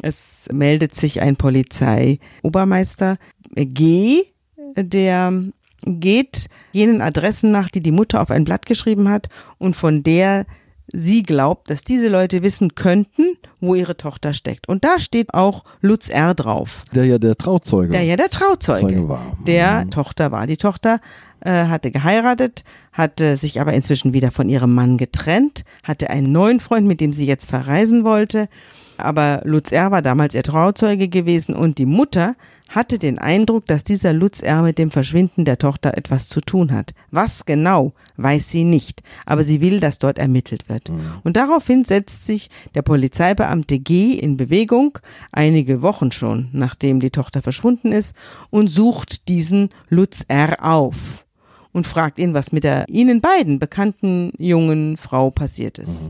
es 0.01 0.47
meldet 0.51 0.95
sich 0.95 1.21
ein 1.21 1.35
Polizeiobermeister 1.35 3.17
G, 3.55 4.23
der 4.75 5.33
geht 5.85 6.49
jenen 6.71 7.01
Adressen 7.01 7.51
nach, 7.51 7.69
die 7.69 7.81
die 7.81 7.91
Mutter 7.91 8.21
auf 8.21 8.31
ein 8.31 8.43
Blatt 8.43 8.65
geschrieben 8.65 9.09
hat 9.09 9.29
und 9.57 9.75
von 9.75 10.03
der 10.03 10.45
sie 10.93 11.23
glaubt, 11.23 11.69
dass 11.69 11.83
diese 11.83 12.07
Leute 12.07 12.43
wissen 12.43 12.73
könnten, 12.73 13.37
wo 13.59 13.75
ihre 13.75 13.97
Tochter 13.97 14.33
steckt. 14.33 14.69
Und 14.69 14.85
da 14.85 14.99
steht 14.99 15.33
auch 15.33 15.65
Lutz 15.81 16.09
R. 16.09 16.33
drauf. 16.33 16.83
Der 16.95 17.03
ja 17.03 17.17
der 17.17 17.35
Trauzeuge. 17.35 17.91
Der 17.91 18.03
ja 18.03 18.15
der 18.15 18.29
Trauzeuge 18.29 18.79
Zeuge 18.79 19.09
war. 19.09 19.37
der 19.45 19.85
Mhm. 19.85 19.91
Tochter 19.91 20.31
war. 20.31 20.47
Die 20.47 20.55
Tochter 20.55 21.01
äh, 21.41 21.65
hatte 21.65 21.91
geheiratet, 21.91 22.63
hatte 22.93 23.35
sich 23.35 23.59
aber 23.59 23.73
inzwischen 23.73 24.13
wieder 24.13 24.31
von 24.31 24.47
ihrem 24.47 24.73
Mann 24.73 24.97
getrennt, 24.97 25.65
hatte 25.83 26.09
einen 26.09 26.31
neuen 26.31 26.61
Freund, 26.61 26.87
mit 26.87 27.01
dem 27.01 27.11
sie 27.11 27.25
jetzt 27.25 27.49
verreisen 27.49 28.05
wollte. 28.05 28.47
Aber 28.97 29.41
Lutz 29.43 29.71
R. 29.71 29.91
war 29.91 30.01
damals 30.01 30.35
ihr 30.35 30.43
Trauzeuge 30.43 31.07
gewesen 31.07 31.55
und 31.55 31.77
die 31.77 31.85
Mutter 31.85 32.35
hatte 32.69 32.99
den 32.99 33.17
Eindruck, 33.17 33.65
dass 33.67 33.83
dieser 33.83 34.11
Lutz 34.11 34.41
R. 34.41 34.61
mit 34.61 34.77
dem 34.77 34.91
Verschwinden 34.91 35.45
der 35.45 35.57
Tochter 35.57 35.97
etwas 35.97 36.27
zu 36.27 36.41
tun 36.41 36.71
hat. 36.71 36.93
Was 37.11 37.45
genau, 37.45 37.93
weiß 38.17 38.49
sie 38.49 38.63
nicht, 38.63 39.03
aber 39.25 39.43
sie 39.43 39.61
will, 39.61 39.79
dass 39.79 39.99
dort 39.99 40.19
ermittelt 40.19 40.67
wird. 40.67 40.91
Und 41.23 41.37
daraufhin 41.37 41.85
setzt 41.85 42.25
sich 42.25 42.49
der 42.75 42.81
Polizeibeamte 42.81 43.79
G 43.79 44.13
in 44.13 44.35
Bewegung, 44.35 44.99
einige 45.31 45.81
Wochen 45.81 46.11
schon, 46.11 46.49
nachdem 46.51 46.99
die 46.99 47.11
Tochter 47.11 47.41
verschwunden 47.41 47.91
ist, 47.91 48.15
und 48.49 48.67
sucht 48.67 49.29
diesen 49.29 49.69
Lutz 49.89 50.25
R. 50.27 50.57
auf 50.65 51.25
und 51.71 51.87
fragt 51.87 52.19
ihn, 52.19 52.33
was 52.33 52.51
mit 52.51 52.63
der 52.63 52.85
ihnen 52.89 53.21
beiden 53.21 53.59
bekannten 53.59 54.33
jungen 54.37 54.97
Frau 54.97 55.29
passiert 55.29 55.77
ist. 55.77 56.09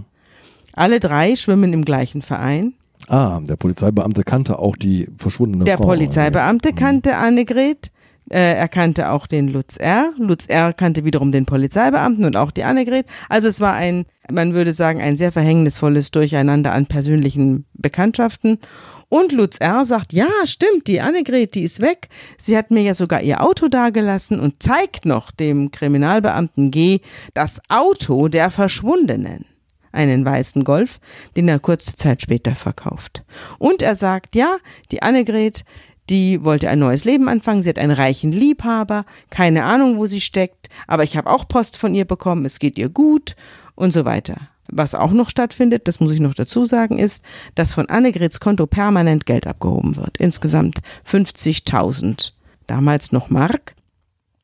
Alle 0.73 0.99
drei 0.99 1.35
schwimmen 1.35 1.73
im 1.73 1.83
gleichen 1.83 2.21
Verein. 2.21 2.73
Ah, 3.07 3.39
der 3.41 3.55
Polizeibeamte 3.55 4.23
kannte 4.23 4.59
auch 4.59 4.75
die 4.75 5.07
verschwundene 5.17 5.63
Der 5.63 5.77
Frau. 5.77 5.85
Mhm. 5.85 5.89
Polizeibeamte 5.89 6.73
kannte 6.73 7.15
Annegret. 7.15 7.91
Äh, 8.29 8.55
er 8.55 8.67
kannte 8.67 9.11
auch 9.11 9.25
den 9.25 9.47
Lutz 9.47 9.77
R. 9.77 10.11
Lutz 10.17 10.47
R. 10.47 10.73
kannte 10.73 11.05
wiederum 11.05 11.31
den 11.31 11.45
Polizeibeamten 11.45 12.25
und 12.25 12.35
auch 12.35 12.51
die 12.51 12.63
Annegret. 12.63 13.05
Also 13.29 13.47
es 13.47 13.61
war 13.61 13.73
ein, 13.73 14.05
man 14.29 14.53
würde 14.53 14.73
sagen, 14.73 15.01
ein 15.01 15.15
sehr 15.15 15.31
verhängnisvolles 15.31 16.11
Durcheinander 16.11 16.73
an 16.73 16.87
persönlichen 16.87 17.65
Bekanntschaften. 17.73 18.59
Und 19.07 19.31
Lutz 19.31 19.57
R. 19.57 19.85
sagt, 19.85 20.11
ja, 20.11 20.27
stimmt, 20.43 20.87
die 20.87 20.99
Annegret, 20.99 21.55
die 21.55 21.63
ist 21.63 21.79
weg. 21.79 22.09
Sie 22.37 22.57
hat 22.57 22.71
mir 22.71 22.81
ja 22.81 22.93
sogar 22.93 23.21
ihr 23.21 23.41
Auto 23.41 23.69
dagelassen 23.69 24.41
und 24.41 24.61
zeigt 24.61 25.05
noch 25.05 25.31
dem 25.31 25.71
Kriminalbeamten 25.71 26.71
G 26.71 26.99
das 27.33 27.61
Auto 27.69 28.27
der 28.27 28.51
Verschwundenen 28.51 29.45
einen 29.91 30.25
weißen 30.25 30.63
Golf, 30.63 30.99
den 31.35 31.47
er 31.47 31.59
kurze 31.59 31.95
Zeit 31.95 32.21
später 32.21 32.55
verkauft. 32.55 33.23
Und 33.57 33.81
er 33.81 33.95
sagt, 33.95 34.35
ja, 34.35 34.57
die 34.91 35.01
Annegret, 35.01 35.65
die 36.09 36.43
wollte 36.43 36.69
ein 36.69 36.79
neues 36.79 37.05
Leben 37.05 37.27
anfangen, 37.27 37.63
sie 37.63 37.69
hat 37.69 37.79
einen 37.79 37.91
reichen 37.91 38.31
Liebhaber, 38.31 39.05
keine 39.29 39.65
Ahnung, 39.65 39.97
wo 39.97 40.05
sie 40.05 40.21
steckt, 40.21 40.69
aber 40.87 41.03
ich 41.03 41.17
habe 41.17 41.29
auch 41.29 41.47
Post 41.47 41.77
von 41.77 41.93
ihr 41.93 42.05
bekommen, 42.05 42.45
es 42.45 42.59
geht 42.59 42.77
ihr 42.77 42.89
gut 42.89 43.35
und 43.75 43.91
so 43.91 44.05
weiter. 44.05 44.49
Was 44.69 44.95
auch 44.95 45.11
noch 45.11 45.29
stattfindet, 45.29 45.87
das 45.87 45.99
muss 45.99 46.11
ich 46.11 46.19
noch 46.19 46.33
dazu 46.33 46.65
sagen, 46.65 46.99
ist, 46.99 47.23
dass 47.55 47.73
von 47.73 47.89
Annegrets 47.89 48.39
Konto 48.39 48.67
permanent 48.67 49.25
Geld 49.25 49.47
abgehoben 49.47 49.95
wird. 49.95 50.17
Insgesamt 50.17 50.79
50.000, 51.09 52.33
damals 52.67 53.11
noch 53.11 53.29
Mark 53.29 53.75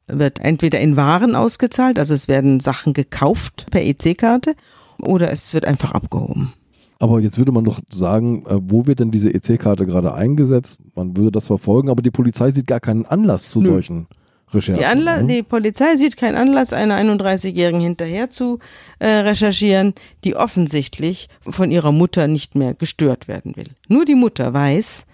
wird 0.08 0.40
entweder 0.40 0.80
in 0.80 0.96
Waren 0.96 1.36
ausgezahlt, 1.36 1.98
also 2.00 2.14
es 2.14 2.28
werden 2.28 2.60
Sachen 2.60 2.94
gekauft 2.94 3.68
per 3.72 3.84
EC-Karte, 3.84 4.56
oder 5.02 5.32
es 5.32 5.54
wird 5.54 5.66
einfach 5.66 5.92
abgehoben. 5.92 6.54
Aber 7.00 7.20
jetzt 7.20 7.38
würde 7.38 7.52
man 7.52 7.66
doch 7.66 7.80
sagen, 7.90 8.46
äh, 8.46 8.60
wo 8.62 8.88
wird 8.88 9.00
denn 9.00 9.12
diese 9.12 9.34
EC-Karte 9.34 9.86
gerade 9.86 10.14
eingesetzt? 10.14 10.82
Man 10.96 11.18
würde 11.18 11.32
das 11.32 11.48
verfolgen, 11.48 11.90
aber 11.90 12.02
die 12.02 12.12
Polizei 12.12 12.52
sieht 12.52 12.68
gar 12.68 12.80
keinen 12.80 13.06
Anlass 13.06 13.50
zu 13.50 13.60
Nö. 13.60 13.66
solchen 13.66 14.08
Recherchen. 14.54 14.80
Die, 14.80 14.86
Anla 14.86 15.22
ne? 15.22 15.28
die 15.28 15.44
Polizei 15.44 15.98
sieht 15.98 16.18
keinen 16.18 16.36
Anlass, 16.36 16.74
einer 16.74 16.98
31-Jährigen 16.98 17.82
hinterher 17.82 18.30
zu 18.30 18.60
äh, 19.00 19.08
recherchieren, 19.08 19.94
die 20.24 20.36
offensichtlich 20.36 21.28
von 21.42 21.72
ihrer 21.72 21.92
Mutter 21.92 22.28
nicht 22.28 22.56
mehr 22.56 22.74
gestört 22.74 23.28
werden 23.28 23.56
will. 23.56 23.68
Nur 23.88 24.06
die 24.06 24.16
Mutter 24.16 24.54
weiß, 24.54 25.06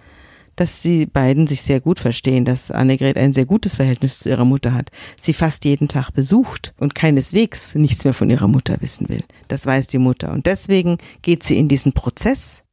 dass 0.60 0.82
sie 0.82 1.06
beiden 1.06 1.48
sich 1.48 1.62
sehr 1.62 1.80
gut 1.80 2.00
verstehen, 2.00 2.44
dass 2.44 2.70
Annegret 2.70 3.16
ein 3.16 3.32
sehr 3.32 3.46
gutes 3.46 3.76
Verhältnis 3.76 4.20
zu 4.20 4.28
ihrer 4.28 4.44
Mutter 4.44 4.74
hat. 4.74 4.92
Sie 5.18 5.32
fast 5.32 5.64
jeden 5.64 5.88
Tag 5.88 6.12
besucht 6.12 6.74
und 6.78 6.96
keineswegs 6.96 7.76
nichts 7.76 8.04
mehr 8.04 8.14
von 8.14 8.30
ihrer 8.30 8.50
Mutter 8.50 8.82
wissen 8.82 9.08
will. 9.08 9.24
Das 9.48 9.66
weiß 9.66 9.88
die 9.88 10.00
Mutter. 10.00 10.34
Und 10.34 10.48
deswegen 10.48 10.98
geht 11.22 11.44
sie 11.44 11.58
in 11.58 11.70
diesen 11.70 11.94
Prozess, 11.94 12.64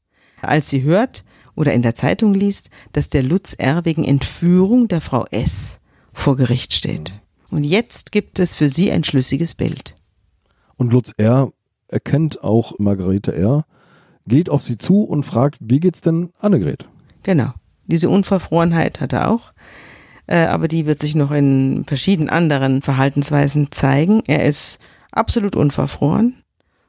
als 0.43 0.69
sie 0.69 0.83
hört 0.83 1.25
oder 1.55 1.75
in 1.75 1.83
der 1.83 1.95
Zeitung 1.95 2.35
liest, 2.35 2.71
dass 2.91 3.09
der 3.09 3.23
Lutz 3.23 3.55
R. 3.55 3.85
wegen 3.85 4.03
Entführung 4.03 4.89
der 4.89 5.01
Frau 5.01 5.25
S. 5.31 5.79
vor 6.13 6.35
Gericht 6.35 6.75
steht. 6.75 7.15
Und 7.51 7.63
jetzt 7.63 8.11
gibt 8.11 8.41
es 8.41 8.53
für 8.53 8.69
sie 8.69 8.91
ein 8.91 9.05
schlüssiges 9.05 9.55
Bild. 9.55 9.97
Und 10.77 10.93
Lutz 10.93 11.15
R. 11.19 11.53
erkennt 11.87 12.43
auch 12.43 12.81
Margarete 12.81 13.33
R., 13.33 13.65
geht 14.27 14.51
auf 14.51 14.65
sie 14.65 14.77
zu 14.77 15.05
und 15.05 15.23
fragt, 15.23 15.59
wie 15.61 15.79
geht's 15.79 16.01
denn 16.01 16.31
Annegret? 16.41 16.89
Genau. 17.23 17.53
Diese 17.87 18.09
Unverfrorenheit 18.09 19.01
hat 19.01 19.13
er 19.13 19.31
auch. 19.31 19.53
Äh, 20.27 20.47
aber 20.47 20.69
die 20.69 20.87
wird 20.87 20.99
sich 20.99 21.15
noch 21.15 21.31
in 21.31 21.85
verschiedenen 21.87 22.31
anderen 22.31 22.83
Verhaltensweisen 22.83 23.71
zeigen. 23.71 24.23
Er 24.27 24.45
ist 24.45 24.79
absolut 25.13 25.57
unverfroren. 25.57 26.43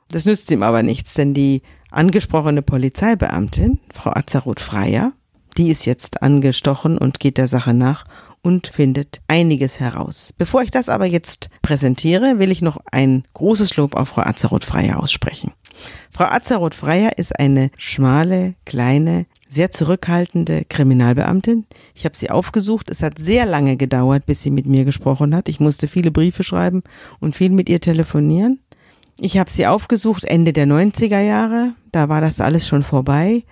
Das 0.10 0.26
nützt 0.26 0.50
ihm 0.52 0.64
aber 0.64 0.84
nichts, 0.84 1.14
denn 1.14 1.34
die 1.34 1.62
angesprochene 1.92 2.62
Polizeibeamtin, 2.62 3.80
Frau 3.94 4.12
Azaroth-Freier, 4.12 5.14
die 5.58 5.70
ist 5.70 5.86
jetzt 5.86 6.22
angestochen 6.22 6.98
und 6.98 7.20
geht 7.20 7.38
der 7.38 7.48
Sache 7.48 7.74
nach 7.74 8.06
und 8.42 8.68
findet 8.68 9.22
einiges 9.28 9.80
heraus. 9.80 10.34
Bevor 10.38 10.62
ich 10.62 10.72
das 10.72 10.90
aber 10.90 11.06
jetzt 11.06 11.50
präsentiere, 11.62 12.40
will 12.40 12.52
ich 12.52 12.62
noch 12.62 12.78
ein 12.92 13.24
großes 13.34 13.76
Lob 13.76 13.96
auf 13.96 14.10
Frau 14.10 14.22
Azaroth-Freier 14.22 15.00
aussprechen. 15.02 15.52
Frau 16.12 16.26
Azaroth-Freier 16.26 17.18
ist 17.18 17.38
eine 17.38 17.72
schmale, 17.78 18.56
kleine, 18.66 19.26
sehr 19.50 19.72
zurückhaltende 19.72 20.66
Kriminalbeamtin. 20.68 21.66
Ich 21.94 22.06
habe 22.06 22.16
sie 22.16 22.30
aufgesucht. 22.30 22.90
Es 22.90 23.04
hat 23.04 23.18
sehr 23.18 23.46
lange 23.46 23.78
gedauert, 23.78 24.26
bis 24.26 24.42
sie 24.42 24.52
mit 24.52 24.66
mir 24.66 24.86
gesprochen 24.86 25.36
hat. 25.36 25.50
Ich 25.50 25.60
musste 25.60 25.88
viele 25.88 26.12
Briefe 26.12 26.44
schreiben 26.44 26.84
und 27.20 27.36
viel 27.36 27.50
mit 27.50 27.70
ihr 27.70 27.80
telefonieren. 27.80 28.60
Ich 29.20 29.38
habe 29.38 29.50
sie 29.50 29.66
aufgesucht 29.66 30.26
Ende 30.26 30.54
der 30.54 30.68
90er 30.68 31.22
Jahre. 31.22 31.74
Da 31.92 32.10
war 32.10 32.22
das 32.22 32.40
alles 32.40 32.68
schon 32.68 32.84
vorbei 32.84 33.44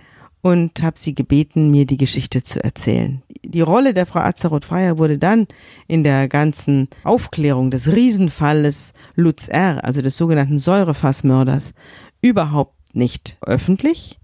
und 0.42 0.82
habe 0.82 0.98
sie 0.98 1.14
gebeten, 1.14 1.72
mir 1.72 1.86
die 1.86 1.96
Geschichte 1.96 2.40
zu 2.40 2.62
erzählen. 2.62 3.22
Die 3.44 3.62
Rolle 3.62 3.94
der 3.94 4.06
Frau 4.06 4.20
Azaroth-Freier 4.20 4.96
wurde 4.96 5.18
dann 5.18 5.48
in 5.88 6.04
der 6.04 6.28
ganzen 6.28 6.88
Aufklärung 7.02 7.72
des 7.72 7.92
Riesenfalles 7.92 8.92
Lutz 9.16 9.48
R., 9.48 9.82
also 9.82 10.02
des 10.02 10.16
sogenannten 10.16 10.60
Säurefassmörders, 10.60 11.74
überhaupt 12.20 12.94
nicht 12.94 13.36
öffentlich. 13.40 14.20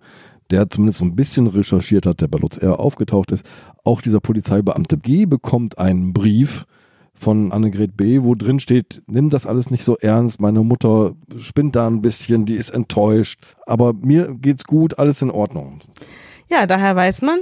der 0.50 0.70
zumindest 0.70 1.00
so 1.00 1.04
ein 1.04 1.14
bisschen 1.14 1.46
recherchiert 1.46 2.06
hat, 2.06 2.22
der 2.22 2.28
bei 2.28 2.38
Lutz 2.38 2.56
R. 2.56 2.80
aufgetaucht 2.80 3.30
ist. 3.30 3.44
Auch 3.84 4.00
dieser 4.00 4.20
Polizeibeamte 4.20 4.96
G 4.96 5.26
bekommt 5.26 5.76
einen 5.76 6.14
Brief 6.14 6.64
von 7.12 7.52
Annegret 7.52 7.94
B., 7.94 8.22
wo 8.22 8.34
drin 8.34 8.58
steht, 8.58 9.02
nimm 9.06 9.28
das 9.28 9.44
alles 9.44 9.70
nicht 9.70 9.84
so 9.84 9.98
ernst, 9.98 10.40
meine 10.40 10.62
Mutter 10.62 11.14
spinnt 11.36 11.76
da 11.76 11.86
ein 11.86 12.00
bisschen, 12.00 12.46
die 12.46 12.54
ist 12.54 12.70
enttäuscht, 12.70 13.44
aber 13.66 13.92
mir 13.92 14.34
geht's 14.34 14.64
gut, 14.64 14.98
alles 14.98 15.20
in 15.20 15.30
Ordnung. 15.30 15.80
Ja, 16.50 16.66
daher 16.66 16.96
weiß 16.96 17.20
man, 17.20 17.40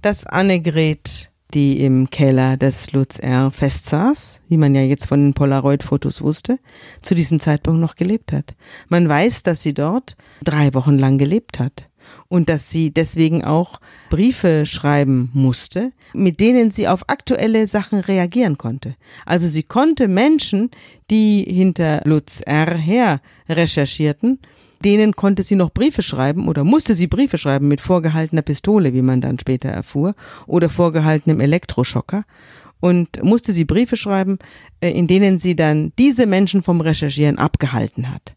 dass 0.00 0.24
Annegret, 0.24 1.30
die 1.56 1.80
im 1.80 2.10
Keller 2.10 2.58
des 2.58 2.92
Lutz 2.92 3.18
R. 3.18 3.50
festsaß, 3.50 4.42
wie 4.50 4.58
man 4.58 4.74
ja 4.74 4.82
jetzt 4.82 5.06
von 5.06 5.24
den 5.24 5.32
Polaroid-Fotos 5.32 6.20
wusste, 6.20 6.58
zu 7.00 7.14
diesem 7.14 7.40
Zeitpunkt 7.40 7.80
noch 7.80 7.94
gelebt 7.94 8.30
hat. 8.30 8.54
Man 8.90 9.08
weiß, 9.08 9.42
dass 9.42 9.62
sie 9.62 9.72
dort 9.72 10.18
drei 10.44 10.74
Wochen 10.74 10.98
lang 10.98 11.16
gelebt 11.16 11.58
hat 11.58 11.88
und 12.28 12.50
dass 12.50 12.68
sie 12.68 12.90
deswegen 12.90 13.42
auch 13.42 13.80
Briefe 14.10 14.66
schreiben 14.66 15.30
musste, 15.32 15.92
mit 16.12 16.40
denen 16.40 16.70
sie 16.70 16.88
auf 16.88 17.08
aktuelle 17.08 17.66
Sachen 17.66 18.00
reagieren 18.00 18.58
konnte. 18.58 18.94
Also 19.24 19.48
sie 19.48 19.62
konnte 19.62 20.08
Menschen, 20.08 20.70
die 21.10 21.42
hinter 21.42 22.02
Lutz 22.04 22.42
R. 22.44 22.74
her 22.74 23.22
recherchierten, 23.48 24.40
denen 24.86 25.16
konnte 25.16 25.42
sie 25.42 25.56
noch 25.56 25.72
Briefe 25.72 26.00
schreiben 26.00 26.46
oder 26.46 26.62
musste 26.62 26.94
sie 26.94 27.08
Briefe 27.08 27.38
schreiben 27.38 27.66
mit 27.66 27.80
vorgehaltener 27.80 28.42
Pistole, 28.42 28.94
wie 28.94 29.02
man 29.02 29.20
dann 29.20 29.36
später 29.40 29.68
erfuhr, 29.68 30.14
oder 30.46 30.68
vorgehaltenem 30.68 31.40
Elektroschocker 31.40 32.22
und 32.78 33.20
musste 33.24 33.52
sie 33.52 33.64
Briefe 33.64 33.96
schreiben, 33.96 34.38
äh, 34.80 34.90
in 34.90 35.08
denen 35.08 35.40
sie 35.40 35.56
dann 35.56 35.92
diese 35.98 36.26
Menschen 36.26 36.62
vom 36.62 36.80
Recherchieren 36.80 37.36
abgehalten 37.36 38.12
hat. 38.12 38.36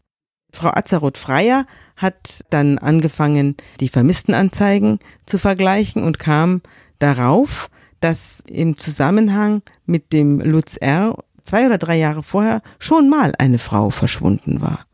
Frau 0.52 0.70
Azaroth-Freier 0.70 1.66
hat 1.96 2.44
dann 2.50 2.78
angefangen, 2.78 3.56
die 3.78 3.88
Vermisstenanzeigen 3.88 4.98
zu 5.26 5.38
vergleichen 5.38 6.02
und 6.02 6.18
kam 6.18 6.62
darauf, 6.98 7.70
dass 8.00 8.42
im 8.48 8.76
Zusammenhang 8.76 9.62
mit 9.86 10.12
dem 10.12 10.40
Lutz 10.40 10.76
R. 10.76 11.16
zwei 11.44 11.66
oder 11.66 11.78
drei 11.78 11.96
Jahre 11.96 12.24
vorher 12.24 12.60
schon 12.80 13.08
mal 13.08 13.34
eine 13.38 13.58
Frau 13.58 13.90
verschwunden 13.90 14.60
war. 14.60 14.86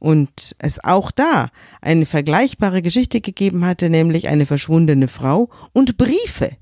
Und 0.00 0.56
es 0.58 0.82
auch 0.82 1.12
da 1.12 1.50
eine 1.80 2.06
vergleichbare 2.06 2.82
Geschichte 2.82 3.20
gegeben 3.20 3.64
hatte, 3.64 3.88
nämlich 3.90 4.28
eine 4.28 4.46
verschwundene 4.46 5.06
Frau 5.06 5.50
und 5.72 5.96
Briefe, 5.98 6.56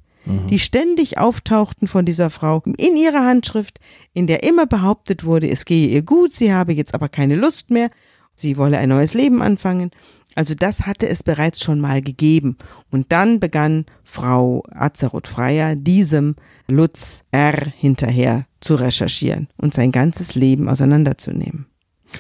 die 0.51 0.59
ständig 0.59 1.19
auftauchten 1.19 1.89
von 1.89 2.05
dieser 2.05 2.29
Frau 2.29 2.63
in 2.77 2.97
ihrer 2.97 3.25
Handschrift, 3.25 3.81
in 4.13 4.27
der 4.27 4.43
immer 4.43 4.67
behauptet 4.67 5.25
wurde, 5.25 5.49
es 5.49 5.65
gehe 5.65 5.89
ihr 5.89 6.03
gut, 6.03 6.35
sie 6.35 6.53
habe 6.53 6.75
jetzt 6.75 6.95
aber 6.95 7.09
keine 7.09 7.35
Lust 7.35 7.71
mehr, 7.71 7.91
sie 8.35 8.59
wolle 8.59 8.77
ein 8.77 8.91
neues 8.91 9.15
Leben 9.15 9.41
anfangen. 9.41 9.91
Also 10.35 10.55
das 10.55 10.87
hatte 10.87 11.09
es 11.09 11.23
bereits 11.23 11.63
schon 11.63 11.81
mal 11.81 12.03
gegeben. 12.03 12.59
Und 12.91 13.11
dann 13.11 13.41
begann 13.41 13.87
Frau 14.05 14.65
Azeroth-Freier 14.71 15.77
diesem 15.77 16.37
Lutz 16.69 17.25
R. 17.31 17.73
hinterher 17.77 18.47
zu 18.61 18.75
recherchieren 18.75 19.49
und 19.57 19.73
sein 19.73 19.93
ganzes 19.93 20.35
Leben 20.35 20.69
auseinanderzunehmen. 20.69 21.67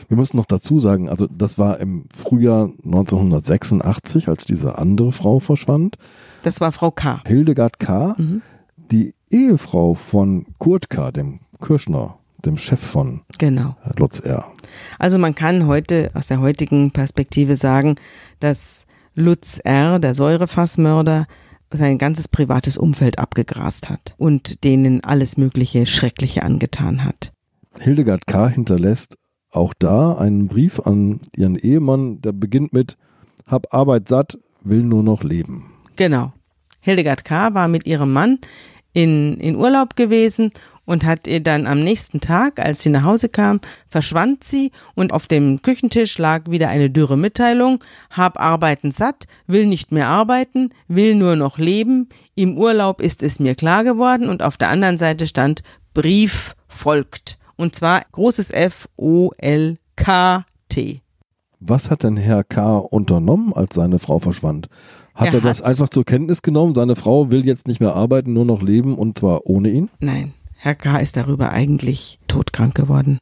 Wir 0.09 0.17
müssen 0.17 0.37
noch 0.37 0.47
dazu 0.47 0.81
sagen, 0.81 1.09
also 1.09 1.27
das 1.27 1.59
war 1.59 1.81
im 1.81 2.05
Frühjahr 2.15 2.71
1986, 2.85 4.29
als 4.29 4.45
diese 4.45 4.79
andere 4.79 5.13
Frau 5.13 5.39
verschwand. 5.39 5.97
Das 6.43 6.61
war 6.61 6.73
Frau 6.73 6.91
K. 6.91 7.23
Hildegard 7.27 7.79
K., 7.79 8.15
Mhm. 8.19 8.43
die 8.91 9.15
Ehefrau 9.31 9.95
von 9.95 10.47
Kurt 10.59 10.89
K., 10.91 11.11
dem 11.11 11.41
Kirschner, 11.61 12.19
dem 12.45 12.57
Chef 12.57 12.81
von 12.81 13.21
Genau. 13.39 13.77
Lutz 13.97 14.21
R. 14.21 14.45
Also 14.99 15.19
man 15.19 15.35
kann 15.35 15.67
heute 15.67 16.11
aus 16.15 16.29
der 16.29 16.41
heutigen 16.41 16.91
Perspektive 16.93 17.57
sagen, 17.57 17.97
dass 18.41 18.87
Lutz 19.15 19.61
R., 19.65 19.99
der 19.99 20.15
Säurefassmörder, 20.15 21.27
sein 21.71 21.99
ganzes 21.99 22.29
privates 22.29 22.79
Umfeld 22.79 23.19
abgegrast 23.19 23.91
hat 23.91 24.15
und 24.17 24.65
denen 24.65 25.05
alles 25.05 25.37
mögliche 25.37 25.85
Schreckliche 25.85 26.43
angetan 26.43 27.05
hat. 27.05 27.33
Hildegard 27.79 28.27
K. 28.27 28.49
hinterlässt 28.49 29.17
auch 29.59 29.75
da 29.79 30.17
einen 30.17 30.49
Brief 30.49 30.81
an 30.81 31.21
ihren 31.37 31.57
Ehemann, 31.57 32.23
der 32.23 32.33
beginnt 32.33 32.73
mit 32.73 32.97
Hab 33.47 33.75
Arbeit 33.75 34.09
satt, 34.09 34.39
will 34.63 34.83
nur 34.83 35.03
noch 35.03 35.23
leben. 35.23 35.73
Genau. 35.97 36.33
Hildegard 36.81 37.25
K. 37.25 37.55
war 37.55 37.69
mit 37.69 37.87
ihrem 37.87 38.13
Mann 38.13 38.39
in, 38.93 39.39
in 39.39 39.57
Urlaub 39.57 39.97
gewesen 39.97 40.53
und 40.85 41.05
hat 41.05 41.27
ihr 41.27 41.41
dann 41.41 41.67
am 41.67 41.81
nächsten 41.81 42.21
Tag, 42.21 42.61
als 42.61 42.83
sie 42.83 42.89
nach 42.89 43.03
Hause 43.03 43.29
kam, 43.29 43.61
verschwand 43.89 44.43
sie 44.43 44.73
und 44.95 45.13
auf 45.13 45.27
dem 45.27 45.61
Küchentisch 45.61 46.17
lag 46.17 46.49
wieder 46.49 46.69
eine 46.69 46.89
dürre 46.89 47.19
Mitteilung, 47.19 47.85
hab 48.11 48.41
Arbeiten 48.41 48.91
satt, 48.91 49.27
will 49.47 49.67
nicht 49.67 49.93
mehr 49.93 50.09
arbeiten, 50.09 50.71
will 50.87 51.15
nur 51.15 51.37
noch 51.37 51.59
leben, 51.59 52.09
im 52.35 52.57
Urlaub 52.57 53.03
ist 53.03 53.23
es 53.23 53.39
mir 53.39 53.55
klar 53.55 53.85
geworden 53.85 54.31
und 54.31 54.43
auf 54.43 54.57
der 54.57 54.71
anderen 54.71 54.97
Seite 54.97 55.27
stand 55.27 55.63
Brief 55.93 56.57
folgt. 56.69 57.38
Und 57.59 57.75
zwar 57.75 58.03
großes 58.13 58.51
F 58.53 58.89
O 58.97 59.31
L 59.37 59.77
K 59.97 60.45
T. 60.69 61.03
Was 61.61 61.91
hat 61.91 62.05
denn 62.05 62.17
Herr 62.17 62.45
K. 62.45 62.77
unternommen, 62.79 63.53
als 63.53 63.75
seine 63.75 63.99
Frau 63.99 64.21
verschwand? 64.21 64.69
Hat 65.13 65.27
Er 65.29 65.35
er, 65.35 65.41
das 65.41 65.59
hat- 65.59 65.67
einfach 65.67 65.89
zur 65.89 66.05
Kenntnis 66.05 66.43
genommen? 66.43 66.77
Seine 66.77 66.95
Frau 66.95 67.33
will 67.33 67.45
jetzt 67.45 67.67
nicht 67.67 67.81
mehr 67.81 67.97
arbeiten, 67.97 68.33
nur 68.33 68.45
noch 68.45 68.63
leben 68.63 68.97
und 68.97 69.19
zwar 69.19 69.45
ohne 69.47 69.71
ihn? 69.71 69.91
Nein, 69.99 70.35
Herr 70.57 70.77
K. 70.77 70.99
ist 70.99 71.17
darüber 71.17 71.51
eigentlich 71.51 72.21
todkrank 72.29 72.77
geworden. 72.77 73.19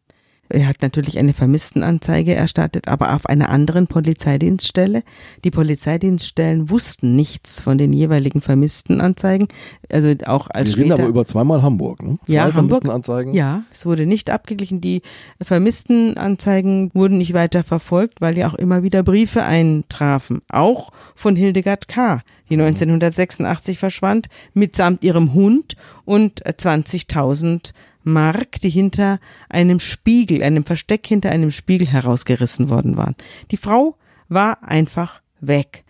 Er 0.49 0.69
hat 0.69 0.83
natürlich 0.83 1.19
eine 1.19 1.33
Vermisstenanzeige 1.33 2.35
erstattet, 2.35 2.89
aber 2.89 3.15
auf 3.15 3.27
einer 3.27 3.51
anderen 3.51 3.87
Polizeidienststelle. 3.89 5.03
Die 5.45 5.51
Polizeidienststellen 5.51 6.71
wussten 6.71 7.17
nichts 7.17 7.61
von 7.61 7.79
den 7.79 7.93
jeweiligen 7.93 8.41
Vermisstenanzeigen. 8.41 9.49
Also 9.91 10.15
auch 10.27 10.49
als 10.51 10.77
Wir 10.77 10.85
reden 10.85 10.93
aber 10.93 11.07
über 11.07 11.25
zweimal 11.25 11.63
Hamburg, 11.63 12.03
ne? 12.03 12.19
Zwei 12.25 12.33
Ja, 12.35 12.41
Hamburg. 12.43 12.55
Vermisstenanzeigen. 12.55 13.35
ja, 13.35 13.63
es 13.73 13.87
wurde 13.87 14.07
nicht 14.07 14.31
abgeglichen. 14.31 14.81
Die 14.81 15.03
Vermisstenanzeigen 15.43 16.91
wurden 16.95 17.19
nicht 17.19 17.33
weiter 17.35 17.65
verfolgt, 17.65 18.21
weil 18.21 18.39
ja 18.39 18.49
auch 18.49 18.55
immer 18.55 18.83
wieder 18.83 19.03
Briefe 19.03 19.43
eintrafen. 19.43 20.43
Auch 20.49 20.93
von 21.15 21.37
Hildegard 21.37 21.89
K., 21.89 22.23
die 22.49 22.55
1986 22.55 23.79
verschwand, 23.79 24.29
mitsamt 24.55 25.03
ihrem 25.03 25.35
Hund 25.35 25.75
und 26.05 26.45
20.000 26.45 27.73
Mark, 28.07 28.61
die 28.61 28.71
hinter 28.71 29.19
einem 29.49 29.81
Spiegel, 29.81 30.43
einem 30.43 30.65
Versteck 30.65 31.07
hinter 31.07 31.31
einem 31.31 31.51
Spiegel 31.51 31.87
herausgerissen 31.89 32.71
worden 32.71 32.97
waren. 32.97 33.15
Die 33.51 33.57
Frau 33.57 33.97
war 34.29 34.63
einfach 34.63 35.21
weg. 35.41 35.85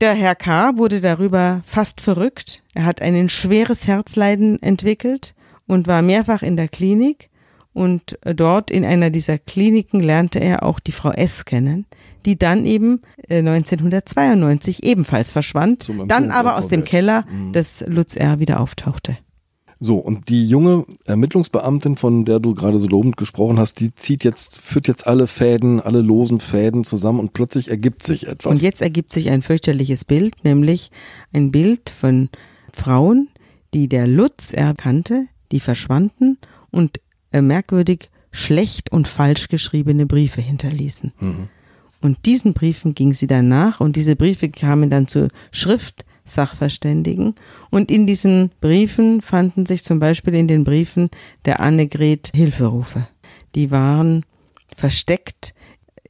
Der 0.00 0.14
Herr 0.14 0.36
K. 0.36 0.76
wurde 0.78 1.00
darüber 1.00 1.60
fast 1.64 2.00
verrückt. 2.00 2.62
Er 2.74 2.84
hat 2.84 3.02
ein 3.02 3.28
schweres 3.28 3.88
Herzleiden 3.88 4.62
entwickelt 4.62 5.34
und 5.66 5.88
war 5.88 6.02
mehrfach 6.02 6.42
in 6.42 6.56
der 6.56 6.68
Klinik. 6.68 7.28
Und 7.74 8.18
dort 8.24 8.70
in 8.70 8.84
einer 8.84 9.10
dieser 9.10 9.38
Kliniken 9.38 10.00
lernte 10.00 10.38
er 10.40 10.62
auch 10.62 10.80
die 10.80 10.92
Frau 10.92 11.10
S. 11.10 11.44
kennen, 11.44 11.86
die 12.26 12.36
dann 12.38 12.64
eben 12.66 13.02
äh, 13.28 13.38
1992 13.38 14.82
ebenfalls 14.84 15.30
verschwand, 15.32 15.90
dann 16.06 16.30
aber 16.30 16.56
aus 16.56 16.68
dem 16.68 16.84
Keller 16.84 17.24
Mhm. 17.30 17.52
des 17.52 17.84
Lutz 17.86 18.16
R. 18.16 18.38
wieder 18.40 18.60
auftauchte. 18.60 19.18
So, 19.80 19.96
und 19.96 20.28
die 20.28 20.48
junge 20.48 20.84
Ermittlungsbeamtin, 21.04 21.96
von 21.96 22.24
der 22.24 22.40
du 22.40 22.54
gerade 22.54 22.78
so 22.80 22.88
lobend 22.88 23.16
gesprochen 23.16 23.58
hast, 23.58 23.78
die 23.78 23.94
zieht 23.94 24.24
jetzt, 24.24 24.56
führt 24.56 24.88
jetzt 24.88 25.06
alle 25.06 25.28
Fäden, 25.28 25.80
alle 25.80 26.00
losen 26.00 26.40
Fäden 26.40 26.82
zusammen 26.82 27.20
und 27.20 27.32
plötzlich 27.32 27.70
ergibt 27.70 28.02
sich 28.02 28.26
etwas. 28.26 28.50
Und 28.50 28.62
jetzt 28.62 28.82
ergibt 28.82 29.12
sich 29.12 29.30
ein 29.30 29.42
fürchterliches 29.42 30.04
Bild, 30.04 30.34
nämlich 30.42 30.90
ein 31.32 31.52
Bild 31.52 31.90
von 31.90 32.28
Frauen, 32.72 33.28
die 33.72 33.88
der 33.88 34.08
Lutz 34.08 34.52
erkannte, 34.52 35.26
die 35.52 35.60
verschwanden 35.60 36.38
und 36.70 37.00
äh, 37.30 37.40
merkwürdig 37.40 38.10
schlecht 38.32 38.90
und 38.90 39.06
falsch 39.06 39.48
geschriebene 39.48 40.06
Briefe 40.06 40.40
hinterließen. 40.40 41.12
Mhm. 41.20 41.48
Und 42.00 42.26
diesen 42.26 42.52
Briefen 42.52 42.94
ging 42.94 43.12
sie 43.12 43.26
dann 43.26 43.48
nach 43.48 43.80
und 43.80 43.96
diese 43.96 44.16
Briefe 44.16 44.48
kamen 44.48 44.90
dann 44.90 45.08
zu 45.08 45.28
Schriftsachverständigen 46.28 47.34
und 47.70 47.90
in 47.90 48.06
diesen 48.06 48.50
Briefen 48.60 49.20
fanden 49.22 49.66
sich 49.66 49.82
zum 49.84 49.98
Beispiel 49.98 50.34
in 50.34 50.46
den 50.48 50.64
Briefen 50.64 51.10
der 51.44 51.60
Annegret 51.60 52.30
Hilferufe. 52.34 53.08
Die 53.54 53.70
waren 53.70 54.24
versteckt 54.76 55.54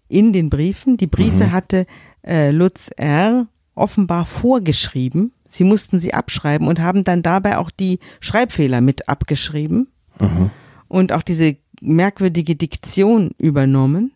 in 0.09 0.33
den 0.33 0.51
Briefen. 0.51 0.97
Die 0.97 1.07
Briefe 1.07 1.45
Mhm. 1.47 1.53
hatte 1.53 1.87
äh, 2.27 2.51
Lutz 2.51 2.91
R. 2.97 3.47
offenbar 3.75 4.25
vorgeschrieben. 4.25 5.33
Sie 5.47 5.65
mussten 5.65 5.99
sie 5.99 6.13
abschreiben 6.13 6.67
und 6.67 6.81
haben 6.81 7.05
dann 7.05 7.23
dabei 7.23 7.57
auch 7.59 7.71
die 7.71 8.01
Schreibfehler 8.21 8.81
mit 8.81 9.09
abgeschrieben 9.09 9.89
Mhm. 10.21 10.51
und 10.89 11.13
auch 11.13 11.23
diese 11.23 11.57
merkwürdige 11.81 12.57
Diktion 12.57 13.31
übernommen 13.41 14.11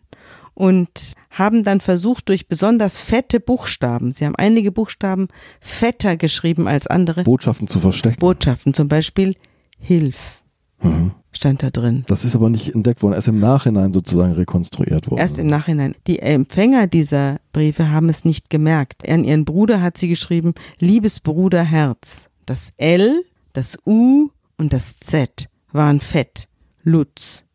und 0.53 1.13
haben 1.29 1.63
dann 1.63 1.81
versucht 1.81 2.29
durch 2.29 2.47
besonders 2.47 2.99
fette 2.99 3.39
Buchstaben, 3.39 4.11
sie 4.11 4.25
haben 4.25 4.35
einige 4.35 4.71
Buchstaben 4.71 5.27
fetter 5.59 6.17
geschrieben 6.17 6.67
als 6.67 6.87
andere, 6.87 7.23
Botschaften 7.23 7.67
zu 7.67 7.79
verstecken. 7.79 8.19
Botschaften, 8.19 8.73
zum 8.73 8.87
Beispiel 8.87 9.35
Hilf. 9.79 10.43
Mhm. 10.81 11.11
stand 11.31 11.63
da 11.63 11.69
drin. 11.69 12.03
Das 12.07 12.25
ist 12.25 12.35
aber 12.35 12.49
nicht 12.49 12.75
entdeckt 12.75 13.01
worden, 13.01 13.13
erst 13.13 13.29
im 13.29 13.39
Nachhinein 13.39 13.93
sozusagen 13.93 14.33
rekonstruiert 14.33 15.09
worden. 15.09 15.19
Erst 15.19 15.39
im 15.39 15.47
Nachhinein. 15.47 15.95
Die 16.07 16.19
Empfänger 16.19 16.87
dieser 16.87 17.39
Briefe 17.53 17.89
haben 17.89 18.09
es 18.09 18.25
nicht 18.25 18.49
gemerkt. 18.49 19.07
An 19.07 19.23
ihren 19.23 19.45
Bruder 19.45 19.81
hat 19.81 19.97
sie 19.97 20.09
geschrieben, 20.09 20.53
liebes 20.79 21.19
Bruder 21.21 21.63
Herz. 21.63 22.29
Das 22.45 22.73
L, 22.77 23.23
das 23.53 23.77
U 23.85 24.29
und 24.57 24.73
das 24.73 24.99
Z 24.99 25.49
waren 25.71 26.01
fett. 26.01 26.47
Lutz. 26.83 27.45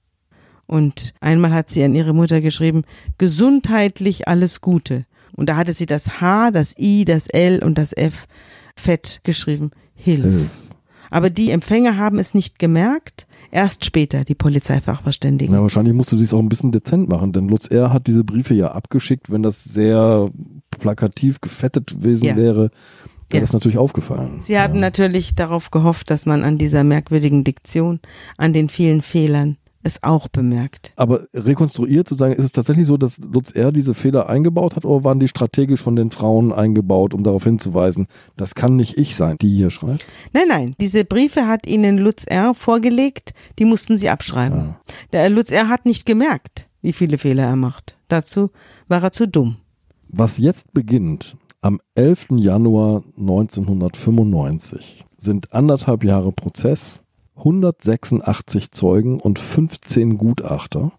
Und 0.69 1.15
einmal 1.21 1.53
hat 1.53 1.71
sie 1.71 1.83
an 1.83 1.95
ihre 1.97 2.13
Mutter 2.13 2.41
geschrieben, 2.41 2.85
gesundheitlich 3.17 4.29
alles 4.29 4.61
Gute. 4.61 5.07
Und 5.35 5.49
da 5.49 5.57
hatte 5.57 5.73
sie 5.73 5.87
das 5.87 6.21
H, 6.21 6.51
das 6.51 6.77
I, 6.79 7.05
das 7.05 7.27
L 7.29 7.63
und 7.63 7.79
das 7.79 7.93
F 7.93 8.27
fett 8.77 9.21
geschrieben. 9.25 9.71
Hilf. 9.95 10.25
Hilf. 10.25 10.51
Aber 11.11 11.31
die 11.31 11.51
Empfänger 11.51 11.97
haben 11.97 12.19
es 12.19 12.35
nicht 12.35 12.59
gemerkt. 12.59 13.27
Erst 13.51 13.87
später, 13.87 14.25
die 14.25 14.35
Polizeifachverständigen. 14.35 15.55
Na, 15.55 15.63
wahrscheinlich 15.63 15.95
musste 15.95 16.17
sie 16.17 16.25
es 16.25 16.35
auch 16.35 16.39
ein 16.39 16.51
bisschen 16.51 16.71
dezent 16.71 17.09
machen, 17.09 17.33
denn 17.33 17.49
Lutz 17.49 17.69
R. 17.71 17.93
hat 17.93 18.07
diese 18.07 18.25
Briefe 18.25 18.53
ja 18.53 18.73
abgeschickt. 18.73 19.31
Wenn 19.31 19.43
das 19.43 19.65
sehr 19.65 20.29
plakativ 20.79 21.41
gefettet 21.41 21.87
gewesen 21.99 22.27
Ja. 22.27 22.37
wäre, 22.37 22.57
wäre 22.57 22.71
Ja. 23.33 23.41
das 23.41 23.55
natürlich 23.55 23.79
aufgefallen. 23.79 24.41
Sie 24.43 24.59
haben 24.59 24.75
ja. 24.75 24.81
natürlich 24.83 25.35
darauf 25.35 25.71
gehofft, 25.71 26.11
dass 26.11 26.27
man 26.27 26.45
an 26.45 26.59
dieser 26.59 26.85
merkwürdigen 26.85 27.43
Diktion, 27.43 28.01
an 28.37 28.53
den 28.53 28.69
vielen 28.69 29.01
Fehlern 29.01 29.57
es 29.89 30.03
auch 30.03 30.29
bemerkt. 30.29 30.93
Aber 30.97 31.27
rekonstruiert 31.35 32.09
sozusagen, 32.09 32.35
ist 32.35 32.45
es 32.45 32.53
tatsächlich 32.53 32.87
so, 32.87 32.97
dass 32.97 33.19
Lutz 33.19 33.53
R. 33.53 33.73
diese 33.73 33.95
Fehler 33.95 34.29
eingebaut 34.29 34.77
hat 34.77 34.85
oder 34.85 35.05
waren 35.05 35.19
die 35.19 35.29
strategisch 35.29 35.83
von 35.83 35.97
den 35.97 36.11
Frauen 36.11 36.53
eingebaut, 36.53 37.15
um 37.15 37.25
darauf 37.25 37.45
hinzuweisen, 37.45 38.07
das 38.37 38.55
kann 38.55 38.77
nicht 38.77 38.97
ich 38.97 39.17
sein, 39.17 39.37
die 39.41 39.55
hier 39.55 39.71
schreibt? 39.71 40.07
Nein, 40.33 40.49
nein, 40.49 40.75
diese 40.81 41.05
Briefe 41.05 41.47
hat 41.47 41.67
ihnen 41.67 41.99
Lutz 41.99 42.25
R. 42.25 42.55
vorgelegt, 42.55 43.35
die 43.59 43.65
mussten 43.65 43.99
sie 43.99 44.09
abschreiben. 44.09 44.59
Ah. 44.59 44.81
Der 45.13 45.29
Lutz 45.31 45.51
R. 45.51 45.69
hat 45.69 45.87
nicht 45.87 46.07
gemerkt, 46.07 46.69
wie 46.83 46.93
viele 46.93 47.19
Fehler 47.19 47.45
er 47.45 47.57
macht. 47.57 47.99
Dazu 48.09 48.51
war 48.87 49.03
er 49.03 49.13
zu 49.13 49.27
dumm. 49.27 49.57
Was 50.09 50.39
jetzt 50.39 50.73
beginnt, 50.73 51.37
am 51.61 51.81
11. 51.95 52.29
Januar 52.37 53.03
1995, 53.19 55.05
sind 55.17 55.53
anderthalb 55.53 56.05
Jahre 56.05 56.33
Prozess, 56.33 57.03
186 57.39 58.73
Zeugen 58.73 59.21
und 59.21 59.39
15 59.39 60.17
Gutachter. 60.17 60.93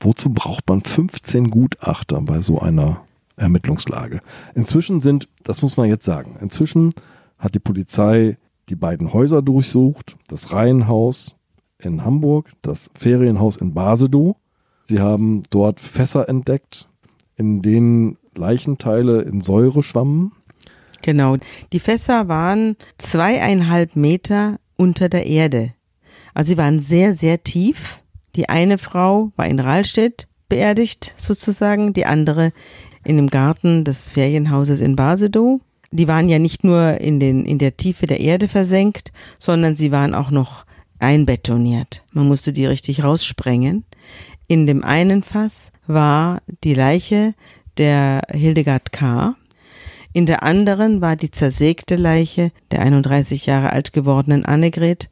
Wozu 0.00 0.30
braucht 0.30 0.68
man 0.68 0.82
15 0.82 1.48
Gutachter 1.48 2.20
bei 2.20 2.42
so 2.42 2.58
einer 2.60 3.02
Ermittlungslage? 3.36 4.20
Inzwischen 4.54 5.00
sind, 5.00 5.28
das 5.42 5.62
muss 5.62 5.76
man 5.76 5.88
jetzt 5.88 6.04
sagen, 6.04 6.36
inzwischen 6.40 6.90
hat 7.38 7.54
die 7.54 7.60
Polizei 7.60 8.36
die 8.68 8.76
beiden 8.76 9.12
Häuser 9.12 9.42
durchsucht, 9.42 10.16
das 10.28 10.52
Reihenhaus 10.52 11.36
in 11.78 12.04
Hamburg, 12.04 12.50
das 12.62 12.90
Ferienhaus 12.94 13.56
in 13.56 13.74
Basedow. 13.74 14.36
Sie 14.82 15.00
haben 15.00 15.42
dort 15.50 15.80
Fässer 15.80 16.28
entdeckt, 16.28 16.88
in 17.36 17.62
denen 17.62 18.18
Leichenteile 18.34 19.22
in 19.22 19.40
Säure 19.40 19.82
schwammen. 19.82 20.32
Genau. 21.02 21.36
Die 21.72 21.80
Fässer 21.80 22.28
waren 22.28 22.76
zweieinhalb 22.98 23.96
Meter 23.96 24.58
unter 24.76 25.08
der 25.08 25.26
Erde. 25.26 25.72
Also 26.34 26.50
sie 26.50 26.58
waren 26.58 26.80
sehr, 26.80 27.14
sehr 27.14 27.42
tief. 27.42 28.00
Die 28.36 28.48
eine 28.48 28.78
Frau 28.78 29.32
war 29.36 29.46
in 29.46 29.60
Rahlstedt 29.60 30.26
beerdigt, 30.48 31.14
sozusagen, 31.16 31.92
die 31.92 32.06
andere 32.06 32.52
in 33.04 33.16
dem 33.16 33.28
Garten 33.28 33.84
des 33.84 34.08
Ferienhauses 34.08 34.80
in 34.80 34.96
Basedow. 34.96 35.60
Die 35.90 36.08
waren 36.08 36.28
ja 36.28 36.38
nicht 36.38 36.64
nur 36.64 37.00
in, 37.00 37.20
den, 37.20 37.44
in 37.44 37.58
der 37.58 37.76
Tiefe 37.76 38.06
der 38.06 38.20
Erde 38.20 38.48
versenkt, 38.48 39.12
sondern 39.38 39.76
sie 39.76 39.92
waren 39.92 40.14
auch 40.14 40.30
noch 40.30 40.64
einbetoniert. 40.98 42.02
Man 42.12 42.26
musste 42.26 42.52
die 42.52 42.66
richtig 42.66 43.04
raussprengen. 43.04 43.84
In 44.48 44.66
dem 44.66 44.82
einen 44.82 45.22
Fass 45.22 45.70
war 45.86 46.42
die 46.64 46.74
Leiche 46.74 47.34
der 47.78 48.22
Hildegard 48.30 48.92
K., 48.92 49.36
in 50.14 50.26
der 50.26 50.44
anderen 50.44 51.00
war 51.00 51.16
die 51.16 51.32
zersägte 51.32 51.96
Leiche 51.96 52.52
der 52.70 52.80
31 52.80 53.46
Jahre 53.46 53.72
alt 53.72 53.92
gewordenen 53.92 54.44
Annegret 54.44 55.10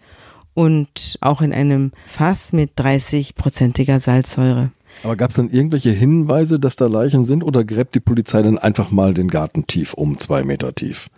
und 0.55 1.19
auch 1.21 1.43
in 1.43 1.53
einem 1.53 1.91
Fass 2.07 2.53
mit 2.53 2.79
30-prozentiger 2.79 3.99
Salzsäure. 3.99 4.71
Aber 5.03 5.17
gab 5.17 5.31
es 5.31 5.37
dann 5.37 5.51
irgendwelche 5.51 5.91
Hinweise, 5.91 6.61
dass 6.61 6.77
da 6.77 6.87
Leichen 6.87 7.25
sind 7.25 7.43
oder 7.43 7.65
gräbt 7.65 7.97
die 7.97 8.01
Polizei 8.01 8.43
dann 8.43 8.59
einfach 8.59 8.93
mal 8.93 9.13
den 9.13 9.29
Garten 9.29 9.67
tief 9.67 9.93
um, 9.93 10.19
zwei 10.19 10.45
Meter 10.45 10.73
tief? 10.73 11.09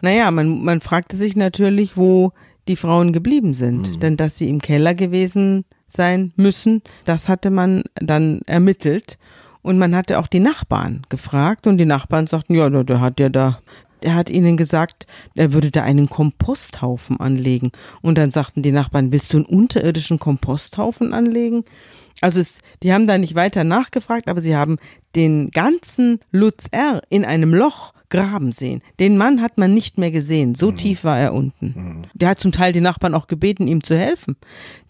Naja, 0.00 0.30
man, 0.30 0.64
man 0.64 0.80
fragte 0.80 1.16
sich 1.16 1.36
natürlich, 1.36 1.98
wo 1.98 2.32
die 2.66 2.76
Frauen 2.76 3.12
geblieben 3.12 3.52
sind. 3.52 4.02
Denn 4.02 4.16
dass 4.16 4.38
sie 4.38 4.48
im 4.48 4.62
Keller 4.62 4.94
gewesen 4.94 5.66
sein 5.86 6.32
müssen, 6.36 6.80
das 7.04 7.28
hatte 7.28 7.50
man 7.50 7.82
dann 7.96 8.40
ermittelt. 8.46 9.18
Und 9.64 9.78
man 9.78 9.96
hatte 9.96 10.18
auch 10.18 10.26
die 10.26 10.40
Nachbarn 10.40 11.06
gefragt 11.08 11.66
und 11.66 11.78
die 11.78 11.86
Nachbarn 11.86 12.26
sagten, 12.26 12.54
ja, 12.54 12.68
der 12.68 13.00
hat 13.00 13.18
ja 13.18 13.30
da, 13.30 13.60
er 14.02 14.14
hat 14.14 14.28
ihnen 14.28 14.58
gesagt, 14.58 15.06
er 15.34 15.54
würde 15.54 15.70
da 15.70 15.82
einen 15.82 16.10
Komposthaufen 16.10 17.18
anlegen. 17.18 17.72
Und 18.02 18.18
dann 18.18 18.30
sagten 18.30 18.60
die 18.60 18.72
Nachbarn, 18.72 19.10
willst 19.10 19.32
du 19.32 19.38
einen 19.38 19.46
unterirdischen 19.46 20.18
Komposthaufen 20.18 21.14
anlegen? 21.14 21.64
Also 22.20 22.40
es, 22.40 22.60
die 22.82 22.92
haben 22.92 23.06
da 23.06 23.16
nicht 23.16 23.36
weiter 23.36 23.64
nachgefragt, 23.64 24.28
aber 24.28 24.42
sie 24.42 24.54
haben 24.54 24.76
den 25.16 25.50
ganzen 25.50 26.20
Lutz 26.30 26.66
R. 26.70 27.00
in 27.08 27.24
einem 27.24 27.54
Loch 27.54 27.93
graben 28.10 28.52
sehen. 28.52 28.82
Den 29.00 29.16
Mann 29.16 29.42
hat 29.42 29.58
man 29.58 29.74
nicht 29.74 29.98
mehr 29.98 30.10
gesehen. 30.10 30.54
So 30.54 30.70
tief 30.70 31.04
war 31.04 31.18
er 31.18 31.34
unten. 31.34 32.06
Der 32.14 32.28
hat 32.30 32.40
zum 32.40 32.52
Teil 32.52 32.72
die 32.72 32.80
Nachbarn 32.80 33.14
auch 33.14 33.26
gebeten, 33.26 33.66
ihm 33.66 33.82
zu 33.82 33.96
helfen. 33.96 34.36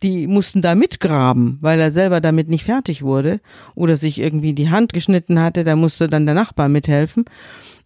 Die 0.03 0.27
mussten 0.27 0.62
da 0.62 0.74
mitgraben, 0.74 1.59
weil 1.61 1.81
er 1.81 1.90
selber 1.90 2.20
damit 2.20 2.48
nicht 2.48 2.64
fertig 2.64 3.03
wurde 3.03 3.40
oder 3.74 3.96
sich 3.96 4.20
irgendwie 4.20 4.53
die 4.53 4.70
Hand 4.70 4.92
geschnitten 4.92 5.40
hatte. 5.40 5.64
Da 5.64 5.77
musste 5.77 6.09
dann 6.09 6.27
der 6.27 6.35
Nachbar 6.35 6.68
mithelfen. 6.68 7.24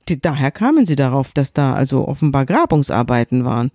Die, 0.08 0.20
daher 0.20 0.50
kamen 0.50 0.86
sie 0.86 0.96
darauf, 0.96 1.32
dass 1.32 1.52
da 1.52 1.74
also 1.74 2.08
offenbar 2.08 2.46
Grabungsarbeiten 2.46 3.44
waren. 3.44 3.70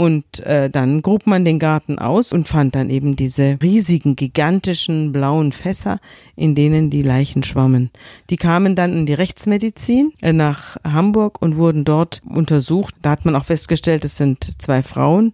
Und 0.00 0.38
äh, 0.46 0.70
dann 0.70 1.02
grub 1.02 1.26
man 1.26 1.44
den 1.44 1.58
Garten 1.58 1.98
aus 1.98 2.32
und 2.32 2.46
fand 2.46 2.76
dann 2.76 2.88
eben 2.88 3.16
diese 3.16 3.58
riesigen, 3.60 4.14
gigantischen 4.14 5.10
blauen 5.10 5.50
Fässer, 5.50 5.98
in 6.36 6.54
denen 6.54 6.88
die 6.88 7.02
Leichen 7.02 7.42
schwammen. 7.42 7.90
Die 8.30 8.36
kamen 8.36 8.76
dann 8.76 8.92
in 8.92 9.06
die 9.06 9.14
Rechtsmedizin 9.14 10.12
äh, 10.22 10.32
nach 10.32 10.76
Hamburg 10.84 11.42
und 11.42 11.56
wurden 11.56 11.84
dort 11.84 12.22
untersucht. 12.24 12.94
Da 13.02 13.10
hat 13.10 13.24
man 13.24 13.34
auch 13.34 13.46
festgestellt, 13.46 14.04
es 14.04 14.16
sind 14.16 14.62
zwei 14.62 14.84
Frauen, 14.84 15.32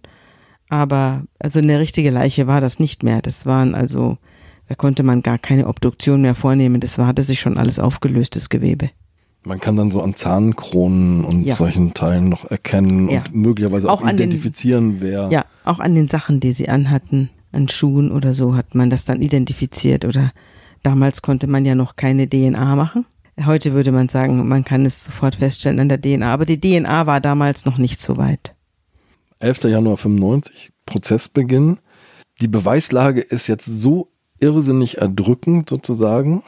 aber 0.67 1.25
also 1.37 1.59
eine 1.59 1.77
richtige 1.77 2.09
Leiche 2.09 2.47
war 2.47 2.59
das 2.59 2.79
nicht 2.79 3.03
mehr. 3.03 3.21
Das 3.21 3.45
waren 3.45 3.75
also, 3.75 4.17
da 4.67 4.73
konnte 4.73 5.03
man 5.03 5.21
gar 5.21 5.37
keine 5.37 5.67
Obduktion 5.67 6.23
mehr 6.23 6.33
vornehmen. 6.33 6.81
Das 6.81 6.97
war, 6.97 7.05
hatte 7.05 7.21
sich 7.21 7.39
schon 7.39 7.59
alles 7.59 7.77
aufgelöstes 7.77 8.49
Gewebe. 8.49 8.89
Man 9.45 9.59
kann 9.59 9.75
dann 9.75 9.91
so 9.91 10.01
an 10.01 10.15
Zahnkronen 10.15 11.23
und 11.23 11.41
Ja. 11.43 11.55
solchen 11.55 11.93
Teilen 11.93 12.29
noch 12.29 12.49
erkennen 12.49 13.09
Ja. 13.09 13.19
und 13.19 13.35
möglicherweise 13.35 13.89
auch, 13.89 14.01
Auch 14.01 14.05
an 14.05 14.17
den- 14.17 14.29
identifizieren, 14.29 15.01
wer. 15.01 15.29
Ja, 15.31 15.45
auch 15.63 15.79
an 15.79 15.93
den 15.93 16.07
Sachen, 16.07 16.39
die 16.39 16.51
sie 16.51 16.67
anhatten, 16.67 17.29
an 17.51 17.67
Schuhen 17.69 18.11
oder 18.11 18.33
so, 18.33 18.55
hat 18.55 18.73
man 18.75 18.89
das 18.89 19.05
dann 19.05 19.21
identifiziert. 19.21 20.03
Oder 20.03 20.31
damals 20.83 21.21
konnte 21.21 21.45
man 21.47 21.63
ja 21.63 21.75
noch 21.75 21.95
keine 21.95 22.27
DNA 22.27 22.75
machen. 22.75 23.05
Heute 23.45 23.73
würde 23.73 23.91
man 23.91 24.09
sagen, 24.09 24.47
man 24.47 24.63
kann 24.63 24.85
es 24.85 25.03
sofort 25.05 25.35
feststellen 25.35 25.79
an 25.79 25.89
der 25.89 26.01
DNA. 26.01 26.33
Aber 26.33 26.45
die 26.45 26.59
DNA 26.59 27.05
war 27.05 27.21
damals 27.21 27.65
noch 27.65 27.77
nicht 27.77 28.01
so 28.01 28.17
weit. 28.17 28.55
11. 29.39 29.69
Januar 29.69 29.97
95, 29.97 30.71
Prozessbeginn. 30.85 31.77
Die 32.41 32.47
Beweislage 32.47 33.21
ist 33.21 33.47
jetzt 33.47 33.65
so 33.65 34.09
irrsinnig 34.39 34.97
erdrückend 34.97 35.69
sozusagen. 35.69 36.43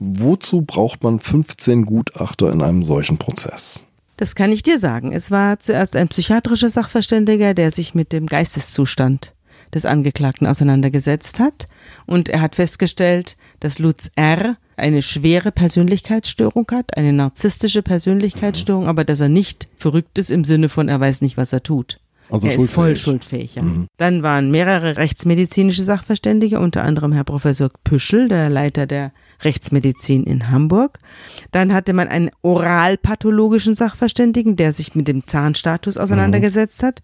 Wozu 0.00 0.62
braucht 0.62 1.02
man 1.02 1.18
15 1.18 1.84
Gutachter 1.84 2.52
in 2.52 2.62
einem 2.62 2.84
solchen 2.84 3.18
Prozess? 3.18 3.84
Das 4.16 4.34
kann 4.34 4.52
ich 4.52 4.62
dir 4.62 4.78
sagen. 4.78 5.12
Es 5.12 5.30
war 5.30 5.58
zuerst 5.60 5.96
ein 5.96 6.08
psychiatrischer 6.08 6.68
Sachverständiger, 6.68 7.54
der 7.54 7.70
sich 7.70 7.94
mit 7.94 8.12
dem 8.12 8.26
Geisteszustand 8.26 9.32
des 9.74 9.84
Angeklagten 9.84 10.46
auseinandergesetzt 10.46 11.40
hat. 11.40 11.68
Und 12.06 12.28
er 12.28 12.40
hat 12.40 12.56
festgestellt, 12.56 13.36
dass 13.60 13.78
Lutz 13.78 14.10
R. 14.16 14.56
eine 14.76 15.02
schwere 15.02 15.52
Persönlichkeitsstörung 15.52 16.66
hat, 16.72 16.96
eine 16.96 17.12
narzisstische 17.12 17.82
Persönlichkeitsstörung, 17.82 18.86
aber 18.88 19.04
dass 19.04 19.20
er 19.20 19.28
nicht 19.28 19.68
verrückt 19.76 20.18
ist 20.18 20.30
im 20.30 20.44
Sinne 20.44 20.68
von, 20.68 20.88
er 20.88 21.00
weiß 21.00 21.20
nicht, 21.20 21.36
was 21.36 21.52
er 21.52 21.62
tut. 21.62 22.00
Also 22.30 22.48
er 22.48 22.56
ist 22.56 22.70
voll 22.70 22.96
schuldfähig. 22.96 23.52
schuldfähig. 23.52 23.54
Ja. 23.54 23.86
Dann 23.96 24.22
waren 24.22 24.50
mehrere 24.50 24.96
rechtsmedizinische 24.96 25.84
Sachverständige, 25.84 26.60
unter 26.60 26.84
anderem 26.84 27.12
Herr 27.12 27.24
Professor 27.24 27.70
Püschel, 27.84 28.28
der 28.28 28.50
Leiter 28.50 28.86
der 28.86 29.12
Rechtsmedizin 29.40 30.24
in 30.24 30.50
Hamburg. 30.50 30.98
Dann 31.52 31.72
hatte 31.72 31.92
man 31.92 32.08
einen 32.08 32.30
oralpathologischen 32.42 33.74
Sachverständigen, 33.74 34.56
der 34.56 34.72
sich 34.72 34.94
mit 34.94 35.08
dem 35.08 35.26
Zahnstatus 35.26 35.96
auseinandergesetzt 35.98 36.82
hat. 36.82 37.00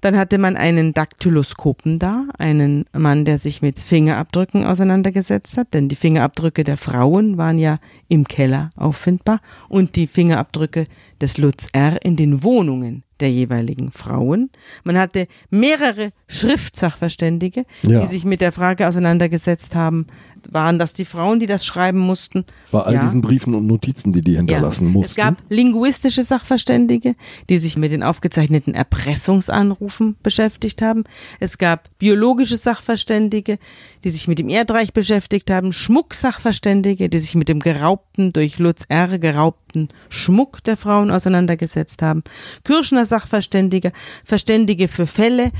Dann 0.00 0.16
hatte 0.16 0.38
man 0.38 0.56
einen 0.56 0.94
Daktyloskopen 0.94 1.98
da, 1.98 2.26
einen 2.38 2.84
Mann, 2.92 3.24
der 3.24 3.38
sich 3.38 3.62
mit 3.62 3.78
Fingerabdrücken 3.78 4.64
auseinandergesetzt 4.64 5.56
hat, 5.56 5.74
denn 5.74 5.88
die 5.88 5.96
Fingerabdrücke 5.96 6.64
der 6.64 6.76
Frauen 6.76 7.36
waren 7.38 7.58
ja 7.58 7.78
im 8.08 8.26
Keller 8.26 8.70
auffindbar 8.76 9.40
und 9.68 9.96
die 9.96 10.06
Fingerabdrücke 10.06 10.84
des 11.20 11.38
Lutz 11.38 11.68
R. 11.72 12.04
in 12.04 12.16
den 12.16 12.42
Wohnungen 12.42 13.02
der 13.20 13.30
jeweiligen 13.30 13.90
Frauen. 13.92 14.50
Man 14.84 14.98
hatte 14.98 15.26
mehrere 15.48 16.10
Schriftsachverständige, 16.26 17.64
Ja. 17.82 18.00
die 18.00 18.06
sich 18.06 18.24
mit 18.26 18.40
der 18.42 18.52
Frage 18.52 18.86
auseinandergesetzt 18.86 19.74
haben, 19.74 20.06
waren 20.50 20.78
das 20.78 20.92
die 20.92 21.04
Frauen, 21.04 21.40
die 21.40 21.46
das 21.46 21.64
schreiben 21.66 21.98
mussten? 21.98 22.44
Bei 22.70 22.80
all 22.80 22.94
Ja. 22.94 23.00
diesen 23.00 23.20
Briefen 23.20 23.54
und 23.54 23.66
Notizen, 23.66 24.12
die 24.12 24.20
die 24.22 24.36
hinterlassen 24.36 24.86
mussten. 24.88 25.10
Es 25.10 25.16
gab 25.16 25.36
linguistische 25.48 26.22
Sachverständige, 26.22 27.14
die 27.48 27.58
sich 27.58 27.76
mit 27.76 27.92
den 27.92 28.02
aufgezeichneten 28.02 28.74
Erpressungsanrufen 28.74 30.16
beschäftigt 30.22 30.82
haben. 30.82 31.04
Es 31.40 31.58
gab 31.58 31.88
biologische 31.98 32.56
Sachverständige, 32.56 33.58
die 34.04 34.10
sich 34.10 34.28
mit 34.28 34.38
dem 34.38 34.48
Erdreich 34.48 34.92
beschäftigt 34.92 35.50
haben. 35.50 35.72
Schmucksachverständige, 35.72 37.08
die 37.08 37.18
sich 37.18 37.34
mit 37.34 37.48
dem 37.48 37.60
geraubten, 37.60 38.32
durch 38.32 38.58
Lutz 38.58 38.84
R. 38.88 39.18
geraubten 39.18 39.88
Schmuck 40.08 40.62
der 40.64 40.76
Frauen 40.76 41.10
auseinandergesetzt 41.10 42.02
haben. 42.02 42.22
Kirschner 42.64 43.04
Sachverständige, 43.04 43.92
Verständige 44.24 44.88
für 44.88 45.06
Fälle, 45.06 45.50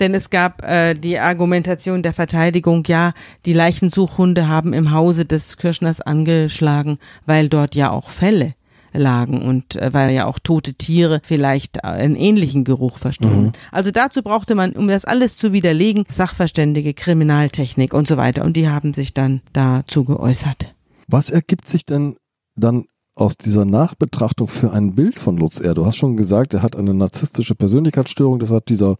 denn 0.00 0.14
es 0.14 0.30
gab 0.30 0.62
äh, 0.64 0.94
die 0.94 1.18
Argumentation 1.18 2.02
der 2.02 2.12
Verteidigung, 2.12 2.84
ja, 2.86 3.12
die 3.46 3.52
Leichensuchhunde 3.52 4.48
haben 4.48 4.72
im 4.72 4.90
Hause 4.90 5.24
des 5.24 5.56
Kirschners 5.56 6.00
angeschlagen, 6.00 6.98
weil 7.26 7.48
dort 7.48 7.74
ja 7.74 7.90
auch 7.90 8.10
Fälle 8.10 8.54
lagen 8.94 9.42
und 9.42 9.76
äh, 9.76 9.92
weil 9.92 10.14
ja 10.14 10.26
auch 10.26 10.38
tote 10.38 10.74
Tiere 10.74 11.20
vielleicht 11.22 11.78
äh, 11.78 11.80
einen 11.82 12.16
ähnlichen 12.16 12.64
Geruch 12.64 12.98
verströmen. 12.98 13.52
Also 13.72 13.90
dazu 13.90 14.22
brauchte 14.22 14.54
man, 14.54 14.72
um 14.72 14.88
das 14.88 15.04
alles 15.04 15.36
zu 15.36 15.52
widerlegen, 15.52 16.04
Sachverständige, 16.08 16.94
Kriminaltechnik 16.94 17.92
und 17.92 18.06
so 18.06 18.16
weiter. 18.16 18.44
Und 18.44 18.56
die 18.56 18.68
haben 18.68 18.94
sich 18.94 19.12
dann 19.12 19.42
dazu 19.52 20.04
geäußert. 20.04 20.74
Was 21.08 21.30
ergibt 21.30 21.68
sich 21.68 21.84
denn 21.84 22.16
dann 22.56 22.84
aus 23.16 23.36
dieser 23.36 23.64
Nachbetrachtung 23.64 24.48
für 24.48 24.72
ein 24.72 24.94
Bild 24.94 25.18
von 25.18 25.36
Lutz 25.36 25.60
R? 25.60 25.74
Du 25.74 25.84
hast 25.86 25.96
schon 25.96 26.16
gesagt, 26.16 26.54
er 26.54 26.62
hat 26.62 26.76
eine 26.76 26.94
narzisstische 26.94 27.54
Persönlichkeitsstörung, 27.54 28.38
das 28.38 28.50
hat 28.50 28.68
dieser 28.68 28.96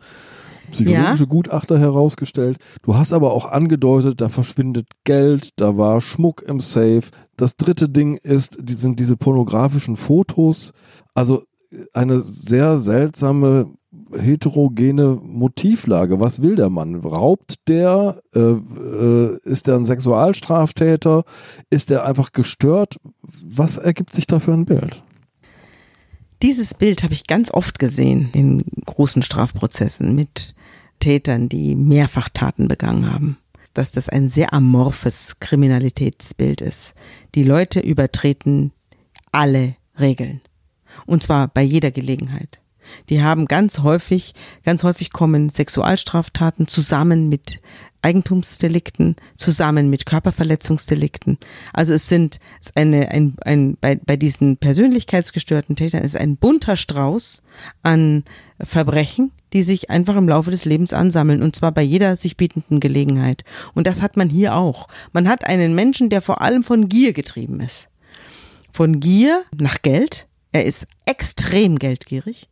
psychologische 0.75 1.27
Gutachter 1.27 1.79
herausgestellt. 1.79 2.59
Du 2.83 2.97
hast 2.97 3.13
aber 3.13 3.33
auch 3.33 3.51
angedeutet, 3.51 4.21
da 4.21 4.29
verschwindet 4.29 4.89
Geld, 5.05 5.51
da 5.57 5.77
war 5.77 6.01
Schmuck 6.01 6.43
im 6.43 6.61
Safe. 6.61 7.05
Das 7.37 7.57
dritte 7.57 7.89
Ding 7.89 8.17
ist, 8.17 8.59
die 8.61 8.75
sind 8.75 9.01
diese 9.01 9.17
pornografischen 9.17 9.97
Fotos. 9.97 10.73
Also 11.15 11.43
eine 11.93 12.21
sehr 12.21 12.79
seltsame 12.79 13.71
heterogene 14.17 15.19
Motivlage. 15.23 16.21
Was 16.21 16.43
will 16.43 16.57
der 16.57 16.71
Mann? 16.71 16.97
Raubt 16.97 17.69
der? 17.69 18.23
Äh, 18.35 18.41
äh, 18.41 19.39
ist 19.43 19.67
der 19.67 19.77
ein 19.77 19.85
Sexualstraftäter? 19.85 21.25
Ist 21.71 21.91
der 21.91 22.05
einfach 22.05 22.33
gestört? 22.33 22.97
Was 23.45 23.79
ergibt 23.79 24.15
sich 24.15 24.27
da 24.27 24.41
für 24.41 24.53
ein 24.53 24.67
Bild? 24.67 25.03
Dieses 26.43 26.75
Bild 26.75 27.03
habe 27.03 27.15
ich 27.15 27.27
ganz 27.27 27.53
oft 27.53 27.79
gesehen 27.79 28.31
in 28.33 28.65
großen 28.85 29.23
Strafprozessen 29.23 30.15
mit 30.15 30.55
Tätern, 31.01 31.49
die 31.49 31.75
mehrfach 31.75 32.29
Taten 32.29 32.69
begangen 32.69 33.11
haben. 33.11 33.39
Dass 33.73 33.91
das 33.91 34.09
ein 34.09 34.29
sehr 34.29 34.53
amorphes 34.53 35.41
Kriminalitätsbild 35.41 36.61
ist. 36.61 36.95
Die 37.35 37.43
Leute 37.43 37.81
übertreten 37.81 38.73
alle 39.33 39.77
Regeln. 39.99 40.41
Und 41.07 41.23
zwar 41.23 41.49
bei 41.49 41.63
jeder 41.63 41.91
Gelegenheit. 41.91 42.61
Die 43.09 43.23
haben 43.23 43.47
ganz 43.47 43.81
häufig, 43.81 44.35
ganz 44.63 44.85
häufig 44.85 45.11
kommen 45.13 45.49
Sexualstraftaten 45.49 46.69
zusammen 46.69 47.29
mit 47.29 47.61
Eigentumsdelikten, 48.05 49.17
zusammen 49.37 49.89
mit 49.89 50.05
Körperverletzungsdelikten. 50.05 51.39
Also 51.73 51.95
es 51.95 52.09
sind 52.09 52.39
es 52.61 52.77
eine, 52.77 53.11
ein, 53.11 53.37
ein, 53.43 53.77
bei, 53.81 53.97
bei 53.97 54.17
diesen 54.17 54.59
persönlichkeitsgestörten 54.59 55.75
Tätern 55.75 56.03
ist 56.03 56.17
ein 56.17 56.37
bunter 56.37 56.77
Strauß 56.77 57.43
an 57.83 58.25
Verbrechen, 58.61 59.33
die 59.53 59.63
sich 59.63 59.91
einfach 59.91 60.17
im 60.17 60.29
Laufe 60.29 60.51
des 60.51 60.65
Lebens 60.65 60.93
ansammeln 60.93 61.43
und 61.43 61.57
zwar 61.57 61.73
bei 61.73 61.83
jeder 61.83 62.17
sich 62.17 62.37
bietenden 62.37 62.81
Gelegenheit. 62.81 63.43
Und 63.73 63.87
das 63.87 64.03
hat 64.03 64.17
man 64.17 64.29
hier 64.29 64.55
auch. 64.55 64.89
Man 65.13 65.29
hat 65.29 65.47
einen 65.47 65.75
Menschen, 65.75 66.11
der 66.11 66.21
vor 66.21 66.43
allem 66.43 66.63
von 66.63 66.89
Gier 66.89 67.15
getrieben 67.15 67.61
ist. 67.61 67.89
Von 68.71 69.01
Gier 69.01 69.45
nach 69.59 69.81
Geld. 69.83 70.29
Er 70.53 70.67
ist 70.67 70.87
extrem 71.07 71.79
geldgierig 71.79 72.49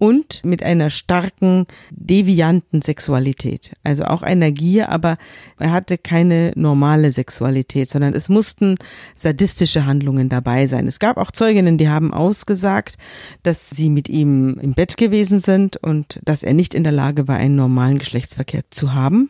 und 0.00 0.42
mit 0.44 0.62
einer 0.62 0.88
starken, 0.88 1.66
devianten 1.90 2.80
Sexualität. 2.80 3.72
Also 3.84 4.04
auch 4.04 4.22
einer 4.22 4.50
Gier, 4.50 4.88
aber 4.88 5.18
er 5.58 5.72
hatte 5.72 5.98
keine 5.98 6.52
normale 6.56 7.12
Sexualität, 7.12 7.90
sondern 7.90 8.14
es 8.14 8.30
mussten 8.30 8.76
sadistische 9.14 9.84
Handlungen 9.84 10.30
dabei 10.30 10.66
sein. 10.66 10.86
Es 10.86 11.00
gab 11.00 11.18
auch 11.18 11.30
Zeuginnen, 11.30 11.76
die 11.76 11.90
haben 11.90 12.14
ausgesagt, 12.14 12.96
dass 13.42 13.68
sie 13.68 13.90
mit 13.90 14.08
ihm 14.08 14.58
im 14.60 14.72
Bett 14.72 14.96
gewesen 14.96 15.38
sind 15.38 15.76
und 15.76 16.18
dass 16.24 16.42
er 16.42 16.54
nicht 16.54 16.74
in 16.74 16.82
der 16.82 16.92
Lage 16.92 17.28
war, 17.28 17.36
einen 17.36 17.56
normalen 17.56 17.98
Geschlechtsverkehr 17.98 18.62
zu 18.70 18.94
haben 18.94 19.28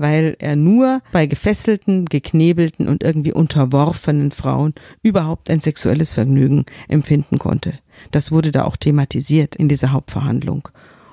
weil 0.00 0.36
er 0.38 0.56
nur 0.56 1.02
bei 1.12 1.26
gefesselten, 1.26 2.06
geknebelten 2.06 2.88
und 2.88 3.02
irgendwie 3.02 3.32
unterworfenen 3.32 4.30
Frauen 4.30 4.74
überhaupt 5.02 5.50
ein 5.50 5.60
sexuelles 5.60 6.12
Vergnügen 6.12 6.64
empfinden 6.88 7.38
konnte. 7.38 7.74
Das 8.10 8.32
wurde 8.32 8.50
da 8.50 8.64
auch 8.64 8.76
thematisiert 8.76 9.56
in 9.56 9.68
dieser 9.68 9.92
Hauptverhandlung. 9.92 10.68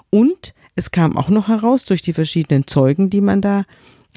Und 0.10 0.54
es 0.76 0.91
kam 0.91 1.17
auch 1.17 1.30
noch 1.30 1.47
heraus 1.47 1.86
durch 1.86 2.02
die 2.02 2.13
verschiedenen 2.13 2.67
Zeugen, 2.67 3.10
die 3.10 3.21
man 3.21 3.41
da 3.41 3.65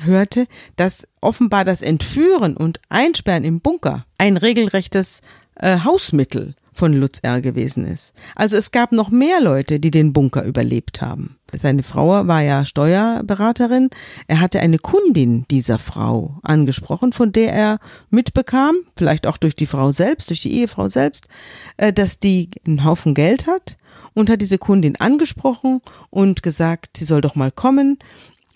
hörte, 0.02 0.46
dass 0.76 1.06
offenbar 1.20 1.64
das 1.64 1.83
Entführen 1.83 2.56
und 2.56 2.80
Einsperren 2.88 3.44
im 3.44 3.61
Bunker 3.61 4.04
ein 4.18 4.37
regelrechtes 4.37 5.22
äh, 5.56 5.80
Hausmittel 5.80 6.54
von 6.81 6.95
Lutz 6.95 7.19
R. 7.21 7.43
gewesen 7.43 7.87
ist. 7.87 8.14
Also 8.35 8.57
es 8.57 8.73
gab 8.73 8.90
noch 8.93 9.11
mehr 9.11 9.43
Leute, 9.43 9.81
die 9.81 9.90
den 9.90 10.14
Bunker 10.14 10.45
überlebt 10.45 11.03
haben. 11.03 11.37
Seine 11.53 11.83
Frau 11.83 12.27
war 12.27 12.40
ja 12.40 12.64
Steuerberaterin. 12.64 13.90
Er 14.29 14.40
hatte 14.40 14.61
eine 14.61 14.79
Kundin 14.79 15.45
dieser 15.51 15.79
Frau 15.79 16.38
angesprochen, 16.43 17.12
von 17.12 17.33
der 17.33 17.53
er 17.53 17.81
mitbekam, 18.09 18.77
vielleicht 18.97 19.27
auch 19.27 19.37
durch 19.37 19.55
die 19.55 19.66
Frau 19.66 19.93
selbst, 19.93 20.31
durch 20.31 20.40
die 20.40 20.55
Ehefrau 20.55 20.88
selbst, 20.88 21.29
äh, 21.77 21.93
dass 21.93 22.19
die 22.19 22.49
einen 22.66 22.83
Haufen 22.83 23.12
Geld 23.12 23.47
hat 23.47 23.77
und 24.14 24.31
hat 24.31 24.40
diese 24.40 24.57
Kundin 24.57 24.97
angesprochen 24.97 25.83
und 26.09 26.43
gesagt, 26.43 26.97
sie 26.97 27.05
soll 27.05 27.21
doch 27.21 27.35
mal 27.35 27.53
kommen. 27.53 27.99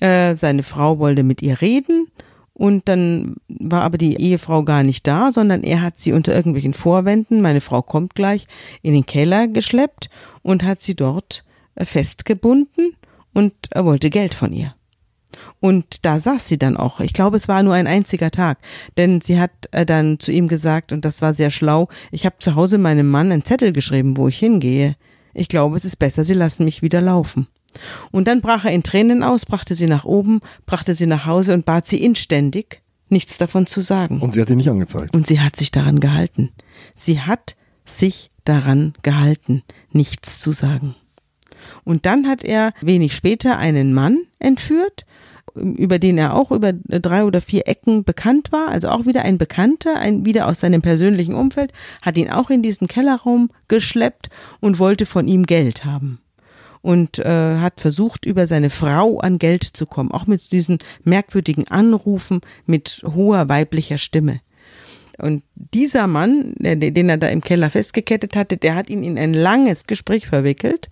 Äh, 0.01 0.35
Seine 0.37 0.63
Frau 0.63 0.99
wollte 0.99 1.25
mit 1.25 1.43
ihr 1.43 1.61
reden 1.61 2.07
und 2.55 2.89
dann 2.89 3.35
war 3.49 3.83
aber 3.83 3.99
die 3.99 4.17
Ehefrau 4.17 4.63
gar 4.63 4.85
nicht 4.85 5.07
da, 5.07 5.33
sondern 5.33 5.65
er 5.65 5.83
hat 5.83 5.99
sie 5.99 6.13
unter 6.13 6.35
irgendwelchen 6.35 6.73
Vorwänden, 6.73 7.41
meine 7.41 7.61
Frau 7.61 7.83
kommt 7.83 8.15
gleich, 8.15 8.47
in 8.81 8.95
den 8.95 9.07
Keller 9.07 9.49
geschleppt 9.49 10.09
und 10.43 10.63
hat 10.63 10.81
sie 10.81 10.95
dort 10.95 11.45
äh, 11.75 11.85
festgebunden 11.85 12.95
und 13.33 13.53
er 13.71 13.85
wollte 13.85 14.09
Geld 14.09 14.35
von 14.35 14.53
ihr. 14.53 14.75
Und 15.59 16.05
da 16.05 16.21
saß 16.21 16.47
sie 16.47 16.59
dann 16.59 16.77
auch. 16.77 17.01
Ich 17.01 17.13
glaube, 17.13 17.37
es 17.37 17.49
war 17.49 17.65
nur 17.65 17.75
ein 17.75 17.89
einziger 17.89 18.31
Tag, 18.31 18.59
denn 18.97 19.21
sie 19.21 19.41
hat 19.41 19.51
äh, 19.73 19.85
dann 19.85 20.21
zu 20.21 20.31
ihm 20.31 20.47
gesagt, 20.47 20.93
und 20.93 21.05
das 21.05 21.23
war 21.23 21.35
sehr 21.35 21.51
schlau, 21.51 21.89
ich 22.13 22.25
habe 22.25 22.37
zu 22.39 22.55
Hause 22.55 22.79
meinem 22.79 23.11
Mann 23.11 23.33
einen 23.33 23.45
Zettel 23.45 23.73
geschrieben, 23.73 24.17
wo 24.17 24.29
ich 24.29 24.39
hingehe. 24.39 24.95
Ich 25.33 25.49
glaube, 25.49 25.77
es 25.77 25.85
ist 25.85 25.97
besser, 25.97 26.23
sie 26.23 26.35
lassen 26.35 26.65
mich 26.65 26.83
wieder 26.83 27.01
laufen. 27.01 27.49
Und 28.11 28.29
dann 28.29 28.41
brach 28.41 28.65
er 28.65 28.73
in 28.73 28.83
Tränen 28.83 29.23
aus, 29.23 29.47
brachte 29.47 29.75
sie 29.75 29.87
nach 29.87 30.05
oben, 30.05 30.41
brachte 30.67 30.95
sie 30.95 31.07
nach 31.07 31.27
Hause 31.27 31.55
und 31.55 31.65
bat 31.65 31.87
sie 31.87 32.03
inständig, 32.03 32.83
nichts 33.09 33.39
davon 33.39 33.67
zu 33.67 33.81
sagen. 33.81 34.21
Und 34.21 34.35
sie 34.35 34.41
hat 34.41 34.51
ihn 34.51 34.57
nicht 34.57 34.71
angezeigt. 34.71 35.15
Und 35.15 35.27
sie 35.27 35.41
hat 35.41 35.57
sich 35.57 35.71
daran 35.71 36.01
gehalten. 36.01 36.51
Sie 36.95 37.21
hat 37.21 37.57
sich 37.85 38.31
daran 38.45 38.95
gehalten, 39.03 39.63
nichts 39.93 40.41
zu 40.41 40.53
sagen. 40.53 40.95
Und 41.85 42.07
dann 42.07 42.27
hat 42.27 42.45
er 42.45 42.73
wenig 42.81 43.15
später 43.15 43.57
einen 43.57 43.95
Mann 43.95 44.19
entführt, 44.39 45.07
über 45.55 45.99
den 45.99 46.19
er 46.19 46.35
auch 46.35 46.51
über 46.51 46.73
drei 46.73 47.25
oder 47.25 47.41
vier 47.41 47.69
Ecken 47.69 48.05
bekannt 48.05 48.51
war, 48.53 48.69
also 48.69 48.89
auch 48.89 49.07
wieder 49.07 49.23
ein 49.23 49.39
Bekannter, 49.39 49.97
ein 49.97 50.27
wieder 50.27 50.49
aus 50.49 50.61
seinem 50.61 50.83
persönlichen 50.83 51.35
Umfeld, 51.35 51.73
hat 52.03 52.17
ihn 52.17 52.31
auch 52.31 52.51
in 52.51 52.63
diesen 52.63 52.89
Kellerraum 52.89 53.51
geschleppt 53.69 54.31
und 54.61 54.79
wollte 54.79 55.07
von 55.07 55.29
ihm 55.29 55.47
Geld 55.47 55.85
haben 55.85 56.19
und 56.85 57.19
äh, 57.19 57.57
hat 57.61 57.81
versucht, 57.81 58.27
über 58.27 58.47
seine 58.47 58.69
Frau 58.69 59.19
an 59.19 59.39
Geld 59.39 59.65
zu 59.65 59.87
kommen, 59.87 60.11
auch 60.11 60.27
mit 60.27 60.53
diesen 60.53 60.81
merkwürdigen 61.03 61.67
Anrufen 61.69 62.43
mit 62.67 63.03
hoher 63.07 63.49
weiblicher 63.49 63.97
Stimme. 63.97 64.41
Und 65.17 65.45
dieser 65.55 66.07
Mann, 66.07 66.53
den 66.59 67.09
er 67.09 67.17
da 67.17 67.29
im 67.29 67.41
Keller 67.41 67.71
festgekettet 67.71 68.37
hatte, 68.37 68.59
der 68.59 68.75
hat 68.75 68.91
ihn 68.91 69.03
in 69.03 69.19
ein 69.19 69.33
langes 69.33 69.87
Gespräch 69.87 70.27
verwickelt, 70.27 70.91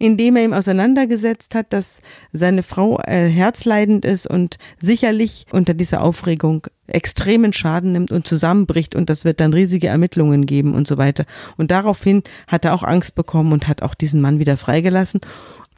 in 0.00 0.16
dem 0.16 0.34
er 0.34 0.44
ihm 0.44 0.54
auseinandergesetzt 0.54 1.54
hat, 1.54 1.74
dass 1.74 2.00
seine 2.32 2.62
Frau 2.62 2.98
äh, 3.00 3.28
herzleidend 3.28 4.06
ist 4.06 4.26
und 4.26 4.56
sicherlich 4.78 5.44
unter 5.52 5.74
dieser 5.74 6.02
Aufregung 6.02 6.66
extremen 6.86 7.52
Schaden 7.52 7.92
nimmt 7.92 8.10
und 8.10 8.26
zusammenbricht 8.26 8.96
und 8.96 9.10
das 9.10 9.26
wird 9.26 9.40
dann 9.40 9.52
riesige 9.52 9.88
Ermittlungen 9.88 10.46
geben 10.46 10.74
und 10.74 10.88
so 10.88 10.96
weiter. 10.96 11.26
Und 11.58 11.70
daraufhin 11.70 12.22
hat 12.48 12.64
er 12.64 12.74
auch 12.74 12.82
Angst 12.82 13.14
bekommen 13.14 13.52
und 13.52 13.68
hat 13.68 13.82
auch 13.82 13.94
diesen 13.94 14.22
Mann 14.22 14.38
wieder 14.38 14.56
freigelassen 14.56 15.20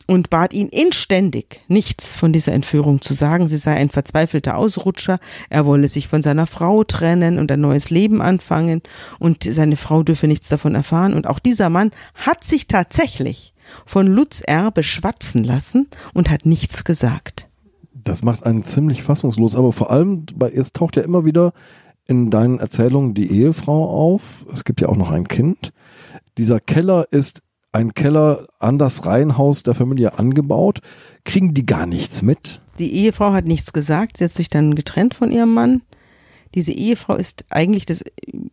und 0.07 0.31
bat 0.31 0.53
ihn 0.53 0.69
inständig, 0.69 1.61
nichts 1.67 2.15
von 2.15 2.33
dieser 2.33 2.53
Entführung 2.53 3.01
zu 3.01 3.15
sagen. 3.15 3.49
Sie 3.49 3.57
sei 3.57 3.75
ein 3.75 3.91
verzweifelter 3.91 4.57
Ausrutscher, 4.57 5.19
er 5.51 5.67
wolle 5.67 5.89
sich 5.89 6.07
von 6.07 6.23
seiner 6.23 6.47
Frau 6.47 6.85
trennen 6.85 7.41
und 7.41 7.51
ein 7.51 7.61
neues 7.61 7.91
Leben 7.91 8.23
anfangen 8.23 8.83
und 9.19 9.43
seine 9.43 9.77
Frau 9.77 10.05
dürfe 10.05 10.29
nichts 10.29 10.49
davon 10.49 10.77
erfahren. 10.77 11.13
Und 11.13 11.27
auch 11.27 11.41
dieser 11.41 11.71
Mann 11.71 11.91
hat 12.15 12.45
sich 12.45 12.69
tatsächlich 12.69 13.52
von 13.87 14.07
Lutz 14.07 14.43
R. 14.47 14.71
beschwatzen 14.71 15.45
lassen 15.45 15.89
und 16.15 16.31
hat 16.31 16.47
nichts 16.47 16.85
gesagt. 16.85 17.49
Das 17.95 18.23
macht 18.23 18.45
einen 18.45 18.65
ziemlich 18.65 19.03
fassungslos, 19.03 19.55
aber 19.55 19.73
vor 19.73 19.91
allem, 19.91 20.27
bei, 20.35 20.51
es 20.51 20.73
taucht 20.73 20.97
ja 20.97 21.03
immer 21.03 21.25
wieder 21.25 21.53
in 22.07 22.31
deinen 22.31 22.59
Erzählungen 22.59 23.15
die 23.15 23.31
Ehefrau 23.31 23.89
auf. 23.89 24.47
Es 24.53 24.65
gibt 24.65 24.81
ja 24.81 24.89
auch 24.89 24.97
noch 24.97 25.11
ein 25.11 25.29
Kind. 25.29 25.73
Dieser 26.37 26.61
Keller 26.61 27.07
ist 27.11 27.43
ein 27.73 27.95
Keller 27.95 28.47
an 28.59 28.79
das 28.79 29.07
Reihenhaus 29.07 29.63
der 29.63 29.75
Familie 29.75 30.19
angebaut. 30.19 30.81
Kriegen 31.25 31.55
die 31.55 31.65
gar 31.65 31.87
nichts 31.87 32.23
mit? 32.23 32.61
Die 32.79 32.93
Ehefrau 32.95 33.33
hat 33.33 33.47
nichts 33.47 33.73
gesagt. 33.73 34.17
Sie 34.17 34.25
hat 34.25 34.33
sich 34.33 34.51
dann 34.51 34.75
getrennt 34.75 35.15
von 35.15 35.31
ihrem 35.31 35.55
Mann. 35.55 35.83
Diese 36.55 36.73
Ehefrau 36.73 37.15
ist 37.15 37.47
eigentlich 37.51 37.87
das, 37.87 38.05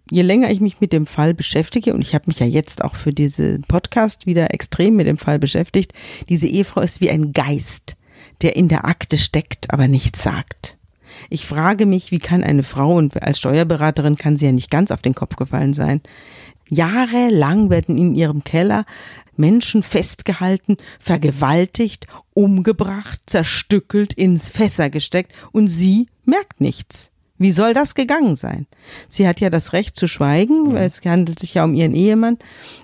je 0.10 0.22
länger 0.22 0.50
ich 0.52 0.62
mich 0.62 0.80
mit 0.80 0.94
dem 0.94 1.06
Fall 1.06 1.34
beschäftige, 1.34 1.94
und 1.94 2.02
ich 2.02 2.16
habe 2.16 2.26
mich 2.28 2.40
ja 2.40 2.46
jetzt 2.46 2.84
auch 2.84 2.96
für 2.96 3.12
diesen 3.12 3.64
Podcast 3.64 4.26
wieder 4.26 4.54
extrem 4.54 4.96
mit 4.96 5.08
dem 5.08 5.18
Fall 5.18 5.40
beschäftigt, 5.40 5.94
diese 6.30 6.48
Ehefrau 6.48 6.82
ist 6.82 7.02
wie 7.02 7.10
ein 7.10 7.34
Geist, 7.34 7.98
der 8.42 8.56
in 8.56 8.68
der 8.68 8.86
Akte 8.86 9.18
steckt, 9.18 9.74
aber 9.74 9.88
nichts 9.88 10.24
sagt. 10.24 10.78
Ich 11.30 11.46
frage 11.46 11.86
mich, 11.86 12.12
wie 12.12 12.20
kann 12.20 12.44
eine 12.44 12.64
Frau, 12.64 12.96
und 12.96 13.22
als 13.22 13.40
Steuerberaterin 13.40 14.18
kann 14.18 14.38
sie 14.38 14.46
ja 14.46 14.52
nicht 14.52 14.72
ganz 14.72 14.92
auf 14.92 15.02
den 15.02 15.16
Kopf 15.16 15.36
gefallen 15.36 15.74
sein, 15.74 16.02
jahrelang 16.70 17.70
werden 17.70 17.98
in 17.98 18.16
ihrem 18.16 18.44
Keller 18.44 18.86
Menschen 19.36 19.84
festgehalten, 19.84 20.78
vergewaltigt, 21.00 22.08
umgebracht, 22.34 23.22
zerstückelt, 23.26 24.14
ins 24.14 24.50
Fässer 24.50 24.90
gesteckt 24.90 25.34
und 25.52 25.68
sie 25.68 26.08
merkt 26.26 26.62
nichts. 26.62 27.12
Wie 27.40 27.52
soll 27.52 27.74
das 27.74 27.96
gegangen 27.96 28.36
sein? 28.36 28.68
Sie 29.08 29.26
hat 29.26 29.40
ja 29.40 29.50
das 29.50 29.72
Recht 29.72 29.96
zu 29.96 30.08
schweigen, 30.08 30.74
weil 30.74 30.86
es 30.86 31.02
handelt 31.06 31.40
sich 31.40 31.54
ja 31.54 31.64
um 31.64 31.74
ihren 31.74 31.96
Ehemann. 31.96 32.38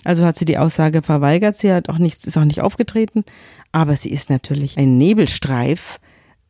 Also 0.05 0.25
hat 0.25 0.37
sie 0.37 0.45
die 0.45 0.57
Aussage 0.57 1.01
verweigert. 1.01 1.57
Sie 1.57 1.71
hat 1.71 1.89
auch 1.89 1.97
nichts, 1.97 2.25
ist 2.25 2.37
auch 2.37 2.45
nicht 2.45 2.61
aufgetreten. 2.61 3.25
Aber 3.73 3.97
sie 3.97 4.09
ist 4.09 4.29
natürlich 4.29 4.77
ein 4.77 4.97
Nebelstreif, 4.97 5.99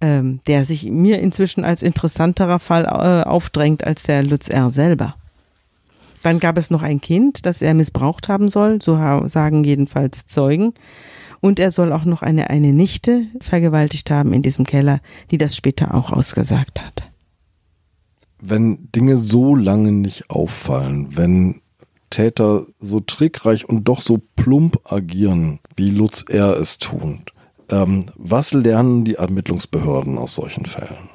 ähm, 0.01 0.39
der 0.45 0.65
sich 0.65 0.85
mir 0.85 1.19
inzwischen 1.19 1.65
als 1.65 1.81
interessanterer 1.81 2.59
Fall 2.59 2.85
äh, 2.85 3.27
aufdrängt 3.27 3.83
als 3.83 4.03
der 4.03 4.21
Lutz 4.21 4.49
R. 4.49 4.69
selber. 4.69 5.15
Dann 6.21 6.39
gab 6.39 6.59
es 6.59 6.69
noch 6.69 6.83
ein 6.83 7.01
Kind, 7.01 7.47
das 7.47 7.63
er 7.63 7.73
missbraucht 7.73 8.29
haben 8.29 8.49
soll, 8.49 8.81
so 8.81 8.97
sagen 9.27 9.63
jedenfalls 9.63 10.27
Zeugen. 10.27 10.73
Und 11.39 11.59
er 11.59 11.71
soll 11.71 11.91
auch 11.91 12.05
noch 12.05 12.21
eine, 12.21 12.49
eine 12.51 12.71
Nichte 12.71 13.25
vergewaltigt 13.39 14.11
haben 14.11 14.31
in 14.33 14.41
diesem 14.41 14.65
Keller, 14.65 15.01
die 15.31 15.37
das 15.37 15.55
später 15.55 15.93
auch 15.93 16.11
ausgesagt 16.11 16.81
hat. 16.81 17.05
Wenn 18.47 18.89
Dinge 18.91 19.17
so 19.17 19.55
lange 19.55 19.91
nicht 19.91 20.29
auffallen, 20.29 21.17
wenn 21.17 21.61
Täter 22.09 22.65
so 22.79 22.99
trickreich 22.99 23.67
und 23.67 23.85
doch 23.85 24.01
so 24.01 24.21
plump 24.35 24.79
agieren, 24.85 25.59
wie 25.75 25.89
Lutz 25.89 26.23
R. 26.29 26.57
es 26.57 26.77
tut, 26.77 27.33
ähm, 27.69 28.05
was 28.15 28.53
lernen 28.53 29.03
die 29.03 29.15
Ermittlungsbehörden 29.15 30.17
aus 30.17 30.35
solchen 30.35 30.65
Fällen? 30.65 31.09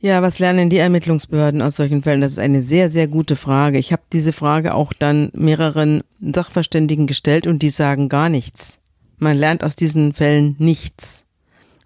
Ja, 0.00 0.20
was 0.20 0.40
lernen 0.40 0.68
die 0.68 0.78
Ermittlungsbehörden 0.78 1.62
aus 1.62 1.76
solchen 1.76 2.02
Fällen? 2.02 2.22
Das 2.22 2.32
ist 2.32 2.40
eine 2.40 2.60
sehr, 2.60 2.88
sehr 2.88 3.06
gute 3.06 3.36
Frage. 3.36 3.78
Ich 3.78 3.92
habe 3.92 4.02
diese 4.12 4.32
Frage 4.32 4.74
auch 4.74 4.92
dann 4.92 5.30
mehreren 5.32 6.02
Sachverständigen 6.20 7.06
gestellt 7.06 7.46
und 7.46 7.62
die 7.62 7.70
sagen 7.70 8.08
gar 8.08 8.28
nichts. 8.28 8.80
Man 9.18 9.36
lernt 9.36 9.62
aus 9.62 9.76
diesen 9.76 10.12
Fällen 10.12 10.56
nichts, 10.58 11.24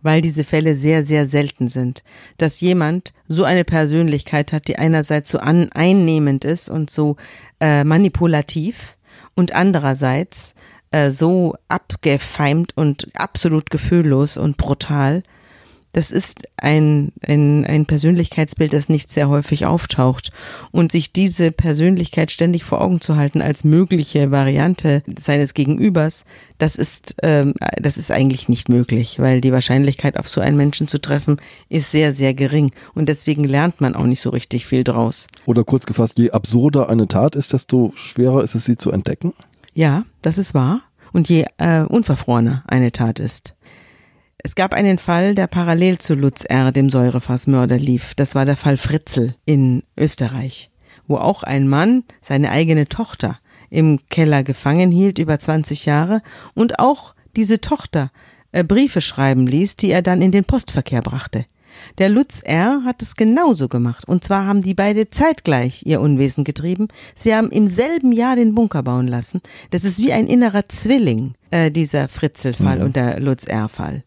weil 0.07 0.23
diese 0.23 0.45
Fälle 0.45 0.77
sehr, 0.77 1.05
sehr 1.05 1.27
selten 1.27 1.67
sind. 1.67 2.05
Dass 2.39 2.61
jemand 2.61 3.13
so 3.27 3.43
eine 3.43 3.65
Persönlichkeit 3.65 4.53
hat, 4.53 4.69
die 4.69 4.79
einerseits 4.79 5.31
so 5.31 5.39
an, 5.39 5.71
einnehmend 5.73 6.45
ist 6.45 6.69
und 6.69 6.91
so 6.91 7.17
äh, 7.61 7.83
manipulativ 7.83 8.97
und 9.35 9.53
andererseits 9.53 10.55
äh, 10.93 11.11
so 11.11 11.57
abgefeimt 11.69 12.77
und 12.77 13.09
absolut 13.17 13.71
gefühllos 13.71 14.37
und 14.37 14.57
brutal, 14.57 15.25
das 15.97 16.11
ist 16.11 16.47
ein, 16.59 17.11
ein, 17.23 17.65
ein 17.65 17.87
Persönlichkeitsbild, 17.87 18.75
das 18.75 18.91
nicht 18.91 19.11
sehr 19.11 19.31
häufig 19.31 19.65
auftaucht. 19.65 20.31
Und 20.71 20.93
sich 20.93 21.11
diese 21.11 21.51
Persönlichkeit 21.53 22.31
ständig 22.31 22.65
vor 22.65 22.83
Augen 22.83 23.01
zu 23.01 23.17
halten 23.17 23.41
als 23.41 23.65
mögliche 23.65 24.31
Variante 24.31 25.03
seines 25.19 25.55
Gegenübers, 25.55 26.27
das 26.59 26.77
ist, 26.77 27.17
ähm, 27.23 27.55
das 27.81 27.97
ist 27.97 28.11
eigentlich 28.11 28.47
nicht 28.51 28.69
möglich, 28.69 29.21
weil 29.21 29.41
die 29.41 29.53
Wahrscheinlichkeit, 29.53 30.19
auf 30.19 30.29
so 30.29 30.43
einen 30.43 30.59
Menschen 30.59 30.87
zu 30.87 31.01
treffen, 31.01 31.39
ist 31.71 31.93
sehr, 31.93 32.13
sehr 32.13 32.35
gering. 32.35 32.73
Und 32.95 33.09
deswegen 33.09 33.45
lernt 33.45 33.81
man 33.81 33.95
auch 33.95 34.05
nicht 34.05 34.21
so 34.21 34.29
richtig 34.29 34.67
viel 34.67 34.85
draus. 34.85 35.29
Oder 35.47 35.65
kurz 35.65 35.87
gefasst, 35.87 36.19
je 36.19 36.31
absurder 36.31 36.91
eine 36.91 37.09
Tat 37.09 37.35
ist, 37.35 37.55
desto 37.55 37.95
schwerer 37.97 38.43
ist 38.43 38.55
es, 38.55 38.67
sie 38.67 38.77
zu 38.77 38.91
entdecken? 38.91 39.33
Ja, 39.73 40.05
das 40.21 40.37
ist 40.37 40.53
wahr. 40.53 40.83
Und 41.15 41.31
je 41.31 41.47
äh, 41.57 41.85
unverfrorener 41.85 42.65
eine 42.67 42.93
Tat 42.93 43.19
ist. 43.19 43.56
Es 44.47 44.55
gab 44.55 44.75
einen 44.75 44.99
Fall, 44.99 45.35
der 45.35 45.49
parallel 45.49 45.99
zu 45.99 46.15
Lutz 46.15 46.45
R., 46.45 46.71
dem 46.71 46.89
Säurefassmörder, 46.89 47.79
lief. 47.79 48.15
Das 48.15 48.37
war 48.37 48.45
der 48.45 48.55
Fall 48.55 48.77
Fritzel 48.77 49.35
in 49.45 49.83
Österreich, 49.97 50.71
wo 51.09 51.17
auch 51.17 51.43
ein 51.43 51.67
Mann 51.67 52.05
seine 52.21 52.53
eigene 52.53 52.87
Tochter 52.87 53.41
im 53.71 53.99
Keller 54.09 54.45
gefangen 54.45 54.93
hielt 54.93 55.19
über 55.19 55.37
20 55.37 55.85
Jahre 55.85 56.23
und 56.55 56.79
auch 56.79 57.17
diese 57.35 57.61
Tochter 57.61 58.13
äh, 58.53 58.63
Briefe 58.63 59.01
schreiben 59.01 59.49
ließ, 59.49 59.79
die 59.79 59.91
er 59.91 60.01
dann 60.01 60.23
in 60.23 60.31
den 60.31 60.45
Postverkehr 60.45 61.03
brachte. 61.03 61.47
Der 61.99 62.09
Lutz 62.09 62.43
R. 62.45 62.83
hat 62.85 63.03
es 63.03 63.17
genauso 63.17 63.69
gemacht. 63.69 64.07
Und 64.07 64.25
zwar 64.25 64.47
haben 64.47 64.63
die 64.63 64.75
beide 64.75 65.11
zeitgleich 65.11 65.83
ihr 65.87 66.01
Unwesen 66.01 66.45
getrieben. 66.45 66.89
Sie 67.15 67.35
haben 67.35 67.51
im 67.51 67.67
selben 67.69 68.13
Jahr 68.13 68.37
den 68.37 68.55
Bunker 68.55 68.83
bauen 68.83 69.09
lassen. 69.09 69.41
Das 69.71 69.85
ist 69.85 69.99
wie 69.99 70.13
ein 70.13 70.27
innerer 70.27 70.69
Zwilling, 70.69 71.35
äh, 71.51 71.71
dieser 71.71 72.09
Fritzel-Fall 72.09 72.79
mhm. 72.79 72.85
und 72.85 72.97
der 72.97 73.21
Lutz 73.21 73.47
R.-Fall. 73.47 74.03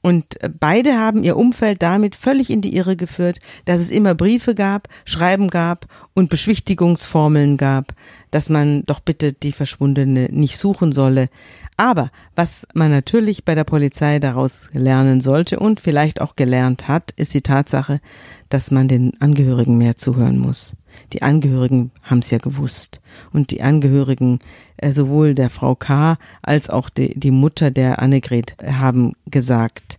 Und 0.00 0.42
äh, 0.42 0.48
beide 0.48 0.98
haben 0.98 1.24
ihr 1.24 1.36
Umfeld 1.36 1.82
damit 1.82 2.16
völlig 2.16 2.50
in 2.50 2.60
die 2.60 2.76
Irre 2.76 2.96
geführt, 2.96 3.38
dass 3.64 3.80
es 3.80 3.90
immer 3.90 4.14
Briefe 4.14 4.54
gab, 4.54 4.88
Schreiben 5.04 5.48
gab 5.48 5.86
und 6.14 6.28
Beschwichtigungsformeln 6.30 7.56
gab, 7.56 7.94
dass 8.30 8.50
man 8.50 8.84
doch 8.84 9.00
bitte 9.00 9.32
die 9.32 9.52
Verschwundene 9.52 10.28
nicht 10.30 10.58
suchen 10.58 10.92
solle. 10.92 11.28
Aber 11.76 12.10
was 12.36 12.66
man 12.72 12.90
natürlich 12.90 13.44
bei 13.44 13.54
der 13.54 13.64
Polizei 13.64 14.20
daraus 14.20 14.70
lernen 14.72 15.20
sollte 15.20 15.58
und 15.58 15.80
vielleicht 15.80 16.20
auch 16.20 16.36
gelernt 16.36 16.86
hat, 16.86 17.10
ist 17.16 17.34
die 17.34 17.42
Tatsache, 17.42 18.00
dass 18.48 18.70
man 18.70 18.86
den 18.86 19.20
Angehörigen 19.20 19.76
mehr 19.76 19.96
zuhören 19.96 20.38
muss. 20.38 20.76
Die 21.12 21.22
Angehörigen 21.22 21.90
haben 22.04 22.20
es 22.20 22.30
ja 22.30 22.38
gewusst. 22.38 23.00
Und 23.32 23.50
die 23.50 23.62
Angehörigen 23.62 24.38
äh, 24.76 24.92
sowohl 24.92 25.34
der 25.34 25.50
Frau 25.50 25.74
K. 25.74 26.18
als 26.42 26.70
auch 26.70 26.88
die, 26.88 27.18
die 27.18 27.32
Mutter 27.32 27.72
der 27.72 28.00
Annegret 28.00 28.56
haben 28.64 29.14
gesagt, 29.26 29.98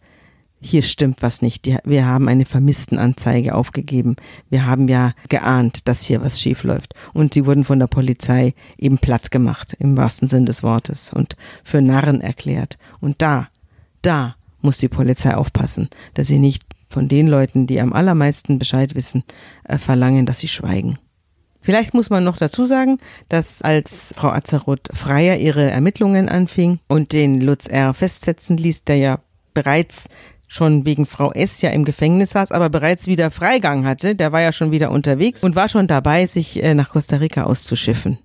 hier 0.66 0.82
stimmt 0.82 1.22
was 1.22 1.42
nicht. 1.42 1.70
wir 1.84 2.06
haben 2.08 2.28
eine 2.28 2.46
Vermisstenanzeige 2.46 3.54
aufgegeben. 3.54 4.16
Wir 4.50 4.66
haben 4.66 4.88
ja 4.88 5.14
geahnt, 5.30 5.88
dass 5.88 6.04
hier 6.04 6.22
was 6.22 6.42
schief 6.42 6.64
läuft. 6.64 6.96
Und 7.14 7.36
sie 7.36 7.46
wurden 7.46 7.64
von 7.64 7.80
der 7.80 7.88
Polizei 7.88 8.56
eben 8.78 8.98
platt 8.98 9.30
gemacht, 9.30 9.76
im 9.80 9.96
wahrsten 9.96 10.28
Sinn 10.28 10.46
des 10.46 10.64
Wortes, 10.64 11.14
und 11.14 11.38
für 11.64 11.82
Narren 11.82 12.20
erklärt. 12.20 12.80
Und 13.00 13.22
da, 13.22 13.50
da 14.02 14.36
muss 14.62 14.80
die 14.80 14.88
Polizei 14.88 15.36
aufpassen, 15.36 15.90
dass 16.16 16.28
sie 16.28 16.40
nicht 16.40 16.64
von 16.90 17.08
den 17.08 17.28
Leuten, 17.28 17.68
die 17.68 17.80
am 17.80 17.94
allermeisten 17.94 18.58
Bescheid 18.58 18.96
wissen, 18.96 19.24
äh, 19.66 19.78
verlangen, 19.78 20.26
dass 20.26 20.40
sie 20.40 20.48
schweigen. 20.48 20.98
Vielleicht 21.62 21.94
muss 21.94 22.10
man 22.10 22.24
noch 22.24 22.38
dazu 22.38 22.66
sagen, 22.66 23.00
dass 23.30 23.62
als 23.62 24.14
Frau 24.16 24.30
Azeroth 24.30 24.90
Freier 24.94 25.38
ihre 25.38 25.70
Ermittlungen 25.70 26.30
anfing 26.30 26.80
und 26.88 27.12
den 27.12 27.42
Lutz 27.42 27.68
R. 27.68 27.94
festsetzen 27.94 28.58
ließ, 28.58 28.84
der 28.84 28.98
ja 28.98 29.20
bereits 29.54 30.10
schon 30.48 30.86
wegen 30.86 31.06
Frau 31.06 31.32
S. 31.32 31.62
ja 31.62 31.70
im 31.72 31.86
Gefängnis 31.86 32.32
saß, 32.32 32.52
aber 32.52 32.70
bereits 32.70 33.08
wieder 33.08 33.32
Freigang 33.32 33.86
hatte. 33.86 34.16
Der 34.16 34.32
war 34.32 34.42
ja 34.42 34.52
schon 34.52 34.72
wieder 34.72 34.92
unterwegs 34.92 35.44
und 35.44 35.56
war 35.56 35.70
schon 35.70 35.88
dabei, 35.88 36.26
sich 36.26 36.62
äh, 36.64 36.74
nach 36.74 36.90
Costa 36.90 37.18
Rica 37.18 37.44
auszuschiffen 37.44 38.20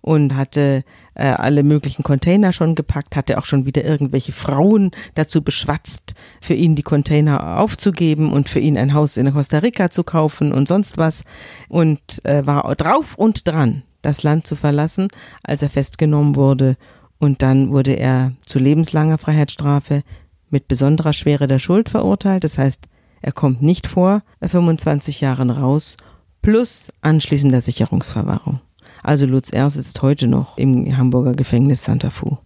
und 0.00 0.34
hatte 0.34 0.84
äh, 1.14 1.24
alle 1.24 1.62
möglichen 1.62 2.02
Container 2.02 2.52
schon 2.52 2.74
gepackt, 2.74 3.16
hatte 3.16 3.38
auch 3.38 3.44
schon 3.44 3.66
wieder 3.66 3.84
irgendwelche 3.84 4.32
Frauen 4.32 4.90
dazu 5.14 5.42
beschwatzt, 5.42 6.14
für 6.40 6.54
ihn 6.54 6.74
die 6.74 6.82
Container 6.82 7.58
aufzugeben 7.58 8.32
und 8.32 8.48
für 8.48 8.60
ihn 8.60 8.78
ein 8.78 8.94
Haus 8.94 9.16
in 9.16 9.32
Costa 9.32 9.58
Rica 9.58 9.90
zu 9.90 10.04
kaufen 10.04 10.52
und 10.52 10.68
sonst 10.68 10.98
was 10.98 11.24
und 11.68 12.24
äh, 12.24 12.46
war 12.46 12.74
drauf 12.74 13.14
und 13.16 13.46
dran, 13.46 13.82
das 14.02 14.22
Land 14.22 14.46
zu 14.46 14.56
verlassen, 14.56 15.08
als 15.42 15.62
er 15.62 15.70
festgenommen 15.70 16.36
wurde 16.36 16.76
und 17.18 17.42
dann 17.42 17.70
wurde 17.70 17.92
er 17.92 18.32
zu 18.46 18.58
lebenslanger 18.58 19.18
Freiheitsstrafe 19.18 20.02
mit 20.50 20.68
besonderer 20.68 21.12
Schwere 21.12 21.46
der 21.46 21.58
Schuld 21.58 21.88
verurteilt. 21.88 22.44
Das 22.44 22.58
heißt, 22.58 22.88
er 23.22 23.32
kommt 23.32 23.62
nicht 23.62 23.86
vor 23.86 24.22
25 24.42 25.20
Jahren 25.20 25.50
raus, 25.50 25.96
plus 26.42 26.92
anschließender 27.02 27.60
Sicherungsverwahrung. 27.60 28.60
Also 29.02 29.26
Lutz 29.26 29.50
R. 29.50 29.70
sitzt 29.70 30.02
heute 30.02 30.26
noch 30.26 30.58
im 30.58 30.96
Hamburger 30.96 31.34
Gefängnis 31.34 31.84
Santa 31.84 32.10
Fu. 32.10 32.38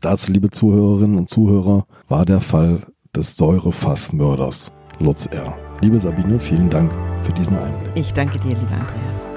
Das, 0.00 0.28
liebe 0.28 0.50
Zuhörerinnen 0.50 1.18
und 1.18 1.30
Zuhörer, 1.30 1.86
war 2.08 2.24
der 2.24 2.40
Fall 2.40 2.86
des 3.14 3.36
Säurefassmörders 3.36 4.72
Lutz 4.98 5.26
R. 5.26 5.56
Liebe 5.80 6.00
Sabine, 6.00 6.38
vielen 6.38 6.70
Dank 6.70 6.92
für 7.22 7.32
diesen 7.32 7.56
Einblick. 7.56 7.92
Ich 7.94 8.12
danke 8.12 8.38
dir, 8.38 8.56
lieber 8.56 8.72
Andreas. 8.72 9.35